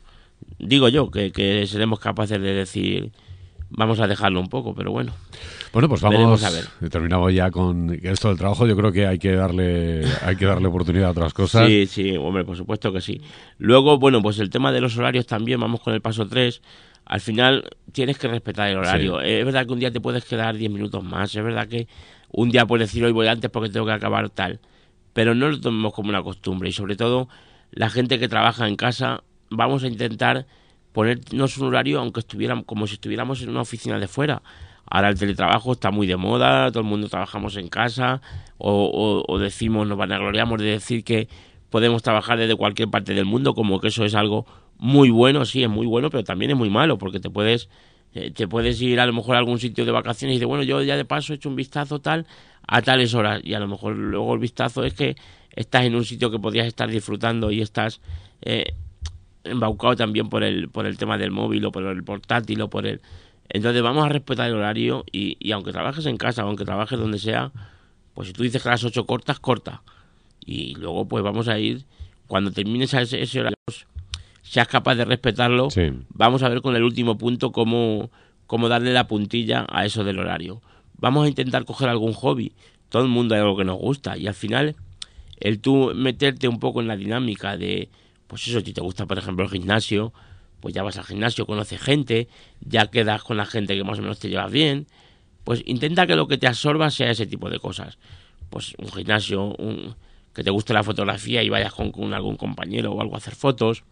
Digo 0.57 0.89
yo 0.89 1.09
que, 1.09 1.31
que 1.31 1.65
seremos 1.67 2.01
capaces 2.01 2.41
de 2.41 2.53
decir 2.53 3.11
vamos 3.69 3.99
a 3.99 4.07
dejarlo 4.07 4.39
un 4.39 4.49
poco, 4.49 4.73
pero 4.73 4.91
bueno. 4.91 5.13
Bueno, 5.71 5.87
pues 5.87 6.01
vamos 6.01 6.43
a 6.43 6.49
ver. 6.49 6.65
Terminamos 6.89 7.33
ya 7.33 7.51
con 7.51 7.97
esto 8.01 8.29
del 8.29 8.37
trabajo. 8.37 8.65
Yo 8.65 8.75
creo 8.75 8.91
que 8.91 9.05
hay 9.05 9.19
que 9.19 9.33
darle 9.33 10.03
hay 10.23 10.35
que 10.35 10.45
darle 10.45 10.67
oportunidad 10.67 11.09
a 11.09 11.11
otras 11.11 11.33
cosas. 11.33 11.67
Sí, 11.67 11.85
sí, 11.85 12.17
hombre, 12.17 12.43
por 12.43 12.57
supuesto 12.57 12.91
que 12.91 13.01
sí. 13.01 13.21
Luego, 13.57 13.99
bueno, 13.99 14.21
pues 14.21 14.39
el 14.39 14.49
tema 14.49 14.71
de 14.71 14.81
los 14.81 14.97
horarios 14.97 15.27
también, 15.27 15.59
vamos 15.59 15.81
con 15.81 15.93
el 15.93 16.01
paso 16.01 16.27
3. 16.27 16.61
Al 17.09 17.21
final 17.21 17.67
tienes 17.91 18.19
que 18.19 18.27
respetar 18.27 18.69
el 18.69 18.77
horario. 18.77 19.19
Es 19.19 19.43
verdad 19.43 19.65
que 19.65 19.73
un 19.73 19.79
día 19.79 19.91
te 19.91 19.99
puedes 19.99 20.23
quedar 20.25 20.55
10 20.55 20.71
minutos 20.71 21.03
más, 21.03 21.35
es 21.35 21.43
verdad 21.43 21.67
que 21.67 21.87
un 22.31 22.51
día 22.51 22.67
puedes 22.67 22.87
decir 22.87 23.03
hoy 23.03 23.11
voy 23.11 23.25
antes 23.27 23.49
porque 23.49 23.69
tengo 23.69 23.87
que 23.87 23.93
acabar 23.93 24.29
tal, 24.29 24.59
pero 25.11 25.33
no 25.33 25.49
lo 25.49 25.59
tomemos 25.59 25.91
como 25.91 26.09
una 26.09 26.21
costumbre 26.21 26.69
y 26.69 26.71
sobre 26.71 26.95
todo 26.95 27.27
la 27.71 27.89
gente 27.89 28.19
que 28.19 28.29
trabaja 28.29 28.67
en 28.67 28.75
casa, 28.75 29.23
vamos 29.49 29.83
a 29.83 29.87
intentar 29.87 30.45
ponernos 30.91 31.57
un 31.57 31.69
horario 31.69 31.99
aunque 31.99 32.19
estuviéramos 32.19 32.65
como 32.65 32.85
si 32.85 32.93
estuviéramos 32.93 33.41
en 33.41 33.49
una 33.49 33.61
oficina 33.61 33.97
de 33.97 34.07
fuera. 34.07 34.43
Ahora 34.85 35.09
el 35.09 35.17
teletrabajo 35.17 35.71
está 35.71 35.89
muy 35.89 36.05
de 36.05 36.15
moda, 36.15 36.69
todo 36.69 36.81
el 36.81 36.89
mundo 36.89 37.09
trabajamos 37.09 37.57
en 37.57 37.69
casa 37.69 38.21
o, 38.59 39.25
o, 39.27 39.39
decimos, 39.39 39.87
nos 39.87 39.97
vanagloriamos 39.97 40.59
de 40.59 40.65
decir 40.65 41.03
que 41.03 41.27
podemos 41.71 42.03
trabajar 42.03 42.37
desde 42.37 42.55
cualquier 42.55 42.89
parte 42.89 43.15
del 43.15 43.25
mundo, 43.25 43.55
como 43.55 43.79
que 43.79 43.87
eso 43.87 44.05
es 44.05 44.13
algo 44.13 44.45
muy 44.79 45.09
bueno, 45.09 45.45
sí, 45.45 45.61
es 45.61 45.69
muy 45.69 45.85
bueno, 45.85 46.09
pero 46.09 46.23
también 46.23 46.51
es 46.51 46.57
muy 46.57 46.69
malo 46.69 46.97
porque 46.97 47.19
te 47.19 47.29
puedes 47.29 47.69
eh, 48.13 48.31
te 48.31 48.47
puedes 48.47 48.81
ir 48.81 48.99
a 48.99 49.05
lo 49.05 49.13
mejor 49.13 49.35
a 49.35 49.39
algún 49.39 49.59
sitio 49.59 49.85
de 49.85 49.91
vacaciones 49.91 50.37
y 50.37 50.39
de 50.39 50.45
bueno, 50.45 50.63
yo 50.63 50.81
ya 50.81 50.97
de 50.97 51.05
paso 51.05 51.31
he 51.31 51.35
hecho 51.35 51.49
un 51.49 51.55
vistazo 51.55 51.99
tal 51.99 52.25
a 52.67 52.81
tales 52.81 53.13
horas 53.13 53.41
y 53.43 53.53
a 53.53 53.59
lo 53.59 53.67
mejor 53.67 53.95
luego 53.95 54.33
el 54.33 54.39
vistazo 54.39 54.83
es 54.83 54.93
que 54.93 55.15
estás 55.55 55.83
en 55.83 55.95
un 55.95 56.05
sitio 56.05 56.31
que 56.31 56.39
podrías 56.39 56.65
estar 56.65 56.89
disfrutando 56.89 57.51
y 57.51 57.61
estás 57.61 58.01
eh, 58.41 58.73
embaucado 59.43 59.95
también 59.95 60.29
por 60.29 60.43
el, 60.43 60.69
por 60.69 60.85
el 60.85 60.97
tema 60.97 61.17
del 61.17 61.31
móvil 61.31 61.65
o 61.65 61.71
por 61.71 61.85
el 61.85 62.03
portátil 62.03 62.61
o 62.61 62.69
por 62.69 62.87
el... 62.87 63.01
Entonces 63.49 63.81
vamos 63.81 64.05
a 64.05 64.09
respetar 64.09 64.47
el 64.47 64.55
horario 64.55 65.03
y, 65.11 65.37
y 65.39 65.51
aunque 65.51 65.71
trabajes 65.71 66.05
en 66.05 66.17
casa 66.17 66.43
aunque 66.43 66.65
trabajes 66.65 66.97
donde 66.97 67.19
sea, 67.19 67.51
pues 68.13 68.27
si 68.29 68.33
tú 68.33 68.43
dices 68.43 68.63
que 68.63 68.69
a 68.69 68.71
las 68.71 68.83
8 68.83 69.05
cortas, 69.05 69.39
corta. 69.39 69.83
Y 70.45 70.75
luego 70.75 71.07
pues 71.07 71.23
vamos 71.23 71.47
a 71.47 71.59
ir, 71.59 71.85
cuando 72.27 72.51
termines 72.51 72.93
ese, 72.93 73.21
ese 73.21 73.39
horario, 73.39 73.57
seas 74.49 74.67
capaz 74.67 74.95
de 74.95 75.05
respetarlo, 75.05 75.67
vamos 76.09 76.41
a 76.41 76.49
ver 76.49 76.61
con 76.63 76.75
el 76.75 76.81
último 76.81 77.19
punto 77.19 77.51
cómo, 77.51 78.09
cómo 78.47 78.67
darle 78.67 78.91
la 78.93 79.05
puntilla 79.05 79.67
a 79.69 79.85
eso 79.85 80.03
del 80.03 80.17
horario. 80.17 80.63
Vamos 80.97 81.25
a 81.25 81.29
intentar 81.29 81.65
coger 81.65 81.87
algún 81.87 82.13
hobby. 82.13 82.53
Todo 82.89 83.03
el 83.03 83.09
mundo 83.09 83.35
hay 83.35 83.41
algo 83.41 83.55
que 83.55 83.63
nos 83.63 83.77
gusta 83.77 84.17
y 84.17 84.25
al 84.25 84.33
final 84.33 84.75
el 85.39 85.59
tú 85.59 85.91
meterte 85.93 86.47
un 86.47 86.59
poco 86.59 86.81
en 86.81 86.87
la 86.87 86.97
dinámica 86.97 87.57
de 87.57 87.89
pues 88.25 88.47
eso, 88.47 88.59
si 88.61 88.73
te 88.73 88.81
gusta, 88.81 89.05
por 89.05 89.19
ejemplo, 89.19 89.45
el 89.45 89.51
gimnasio, 89.51 90.13
pues 90.61 90.73
ya 90.73 90.81
vas 90.81 90.97
al 90.97 91.05
gimnasio, 91.05 91.45
conoces 91.45 91.79
gente, 91.79 92.27
ya 92.59 92.87
quedas 92.87 93.21
con 93.21 93.37
la 93.37 93.45
gente 93.45 93.75
que 93.75 93.83
más 93.83 93.99
o 93.99 94.01
menos 94.01 94.17
te 94.17 94.29
llevas 94.29 94.51
bien, 94.51 94.87
pues 95.43 95.61
intenta 95.67 96.07
que 96.07 96.15
lo 96.15 96.27
que 96.27 96.39
te 96.39 96.47
absorba 96.47 96.89
sea 96.89 97.11
ese 97.11 97.27
tipo 97.27 97.51
de 97.51 97.59
cosas. 97.59 97.99
Pues 98.49 98.73
un 98.79 98.91
gimnasio, 98.91 99.55
un, 99.59 99.95
que 100.33 100.43
te 100.43 100.49
guste 100.49 100.73
la 100.73 100.81
fotografía 100.81 101.43
y 101.43 101.49
vayas 101.49 101.71
con, 101.71 101.91
con 101.91 102.15
algún 102.15 102.35
compañero 102.35 102.93
o 102.93 103.01
algo 103.01 103.13
a 103.13 103.17
hacer 103.19 103.35
fotos. 103.35 103.83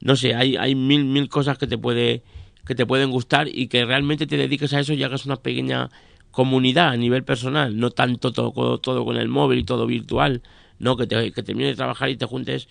No 0.00 0.14
sé, 0.16 0.34
hay, 0.34 0.56
hay 0.56 0.74
mil, 0.74 1.04
mil 1.04 1.28
cosas 1.28 1.58
que 1.58 1.66
te 1.66 1.78
puede 1.78 2.22
que 2.66 2.74
te 2.74 2.84
pueden 2.84 3.10
gustar 3.12 3.46
y 3.48 3.68
que 3.68 3.84
realmente 3.84 4.26
te 4.26 4.36
dediques 4.36 4.72
a 4.74 4.80
eso 4.80 4.92
y 4.92 5.02
hagas 5.04 5.24
una 5.24 5.36
pequeña 5.36 5.88
comunidad 6.32 6.88
a 6.88 6.96
nivel 6.96 7.22
personal, 7.22 7.78
no 7.78 7.90
tanto 7.90 8.32
todo, 8.32 8.78
todo 8.78 9.04
con 9.04 9.16
el 9.16 9.28
móvil 9.28 9.60
y 9.60 9.64
todo 9.64 9.86
virtual, 9.86 10.42
no 10.80 10.96
que 10.96 11.06
te 11.06 11.30
que 11.32 11.42
termines 11.44 11.72
de 11.72 11.76
trabajar 11.76 12.10
y 12.10 12.16
te 12.16 12.26
juntes 12.26 12.68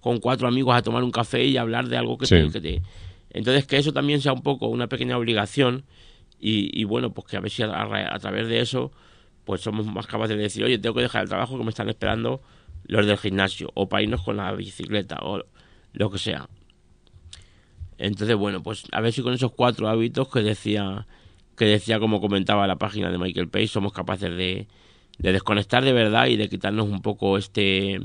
con 0.00 0.18
cuatro 0.18 0.46
amigos 0.48 0.76
a 0.76 0.82
tomar 0.82 1.02
un 1.02 1.10
café 1.10 1.44
y 1.44 1.56
hablar 1.56 1.88
de 1.88 1.96
algo 1.96 2.18
que, 2.18 2.26
Sí. 2.26 2.34
te, 2.36 2.50
que 2.52 2.60
te- 2.60 2.82
Entonces 3.30 3.66
que 3.66 3.78
eso 3.78 3.92
también 3.92 4.20
sea 4.20 4.32
un 4.34 4.42
poco 4.42 4.68
una 4.68 4.86
pequeña 4.86 5.16
obligación 5.18 5.84
y, 6.40 6.70
y 6.78 6.84
bueno, 6.84 7.12
pues 7.12 7.26
que 7.26 7.36
a 7.36 7.40
ver 7.40 7.50
si 7.50 7.62
a, 7.62 7.66
a- 7.68 8.14
a 8.14 8.18
través 8.18 8.48
de 8.48 8.60
eso 8.60 8.92
pues 9.44 9.62
somos 9.62 9.86
más 9.86 10.06
capaces 10.06 10.36
de 10.36 10.42
decir, 10.42 10.62
oye, 10.62 10.78
tengo 10.78 10.94
que 10.94 11.02
dejar 11.02 11.22
el 11.22 11.28
trabajo 11.30 11.56
que 11.56 11.64
me 11.64 11.70
están 11.70 11.88
esperando 11.88 12.42
los 12.86 13.06
del 13.06 13.16
gimnasio 13.16 13.70
o 13.74 13.88
para 13.88 14.02
irnos 14.02 14.22
con 14.22 14.36
la 14.36 14.52
bicicleta 14.52 15.18
o 15.22 15.42
lo 15.94 16.10
que 16.10 16.18
sea. 16.18 16.48
Entonces, 17.98 18.36
bueno, 18.36 18.62
pues 18.62 18.84
a 18.92 19.00
ver 19.00 19.12
si 19.12 19.22
con 19.22 19.32
esos 19.34 19.52
cuatro 19.52 19.88
hábitos 19.88 20.28
que 20.28 20.40
decía, 20.40 21.06
que 21.56 21.64
decía 21.64 21.98
como 21.98 22.20
comentaba 22.20 22.66
la 22.66 22.76
página 22.76 23.10
de 23.10 23.18
Michael 23.18 23.48
Page, 23.48 23.66
somos 23.68 23.92
capaces 23.92 24.30
de, 24.30 24.68
de 25.18 25.32
desconectar 25.32 25.84
de 25.84 25.92
verdad 25.92 26.26
y 26.28 26.36
de 26.36 26.48
quitarnos 26.48 26.86
un 26.88 27.02
poco 27.02 27.36
este, 27.38 28.00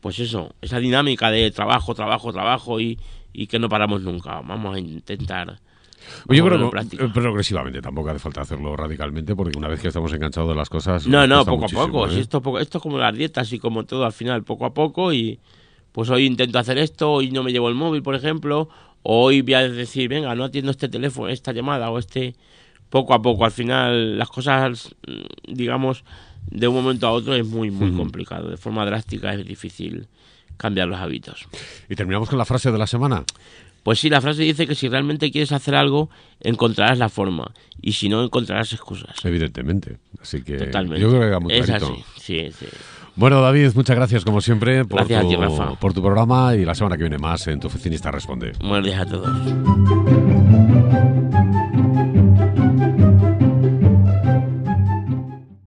pues 0.00 0.18
eso, 0.20 0.54
esa 0.62 0.78
dinámica 0.78 1.30
de 1.30 1.50
trabajo, 1.50 1.94
trabajo, 1.94 2.32
trabajo 2.32 2.80
y, 2.80 2.98
y 3.32 3.46
que 3.46 3.58
no 3.58 3.68
paramos 3.68 4.00
nunca. 4.02 4.40
Vamos 4.40 4.76
a 4.76 4.78
intentar. 4.78 5.58
Oye, 6.28 6.42
pero 6.42 6.70
práctica. 6.70 7.12
progresivamente, 7.12 7.82
tampoco 7.82 8.08
hace 8.08 8.20
falta 8.20 8.40
hacerlo 8.40 8.74
radicalmente, 8.76 9.36
porque 9.36 9.58
una 9.58 9.68
vez 9.68 9.80
que 9.80 9.88
estamos 9.88 10.10
enganchados 10.14 10.48
de 10.48 10.54
las 10.54 10.70
cosas. 10.70 11.06
No, 11.06 11.26
no, 11.26 11.44
poco 11.44 11.66
a 11.66 11.68
poco. 11.68 12.06
¿eh? 12.06 12.10
si 12.12 12.20
esto, 12.20 12.40
poco- 12.40 12.58
esto 12.60 12.78
es 12.78 12.82
como 12.82 12.96
las 12.96 13.14
dietas 13.14 13.52
y 13.52 13.58
como 13.58 13.84
todo 13.84 14.06
al 14.06 14.12
final, 14.12 14.44
poco 14.44 14.64
a 14.64 14.72
poco. 14.72 15.12
Y 15.12 15.38
pues 15.92 16.10
hoy 16.10 16.26
intento 16.26 16.58
hacer 16.58 16.78
esto, 16.78 17.12
hoy 17.12 17.30
no 17.30 17.42
me 17.42 17.52
llevo 17.52 17.68
el 17.68 17.74
móvil, 17.74 18.02
por 18.02 18.14
ejemplo. 18.14 18.68
o 19.02 19.24
Hoy 19.24 19.42
voy 19.42 19.54
a 19.54 19.68
decir, 19.68 20.08
venga, 20.08 20.34
no 20.34 20.44
atiendo 20.44 20.70
este 20.70 20.88
teléfono, 20.88 21.28
esta 21.28 21.52
llamada 21.52 21.90
o 21.90 21.98
este. 21.98 22.34
Poco 22.90 23.12
a 23.12 23.20
poco, 23.20 23.44
al 23.44 23.50
final, 23.50 24.16
las 24.16 24.30
cosas, 24.30 24.94
mm, 25.06 25.52
digamos, 25.52 26.04
de 26.50 26.68
un 26.68 26.74
momento 26.74 27.06
a 27.06 27.12
otro 27.12 27.34
es 27.34 27.46
muy, 27.46 27.70
muy 27.70 27.92
complicado. 27.92 28.48
De 28.48 28.56
forma 28.56 28.86
drástica 28.86 29.34
es 29.34 29.44
difícil 29.44 30.08
cambiar 30.56 30.88
los 30.88 30.98
hábitos. 30.98 31.46
Y 31.88 31.94
terminamos 31.94 32.28
con 32.30 32.38
la 32.38 32.46
frase 32.46 32.72
de 32.72 32.78
la 32.78 32.86
semana. 32.86 33.24
Pues 33.82 34.00
sí, 34.00 34.10
la 34.10 34.20
frase 34.20 34.42
dice 34.42 34.66
que 34.66 34.74
si 34.74 34.88
realmente 34.88 35.30
quieres 35.30 35.52
hacer 35.52 35.74
algo, 35.74 36.10
encontrarás 36.40 36.98
la 36.98 37.08
forma. 37.08 37.52
Y 37.80 37.92
si 37.92 38.08
no, 38.08 38.22
encontrarás 38.22 38.72
excusas. 38.72 39.24
Evidentemente. 39.24 39.98
Así 40.20 40.42
que 40.42 40.58
Totalmente. 40.58 41.00
yo 41.00 41.10
creo 41.10 41.38
que 41.38 41.44
muy 41.44 41.54
es 41.54 41.70
así. 41.70 42.04
Sí, 42.18 42.50
sí. 42.52 42.66
Bueno, 43.18 43.40
David, 43.40 43.72
muchas 43.74 43.96
gracias 43.96 44.24
como 44.24 44.40
siempre 44.40 44.84
por, 44.84 44.98
Gracias 44.98 45.18
a 45.18 45.22
tu, 45.24 45.28
ti, 45.30 45.34
Rafa. 45.36 45.74
por 45.74 45.92
tu 45.92 46.00
programa 46.00 46.54
y 46.54 46.64
la 46.64 46.72
semana 46.76 46.96
que 46.96 47.02
viene 47.02 47.18
más 47.18 47.48
en 47.48 47.58
Tu 47.58 47.66
Oficinista 47.66 48.12
Responde. 48.12 48.52
Buenos 48.60 48.84
días 48.84 49.00
a 49.00 49.06
todos. 49.06 49.28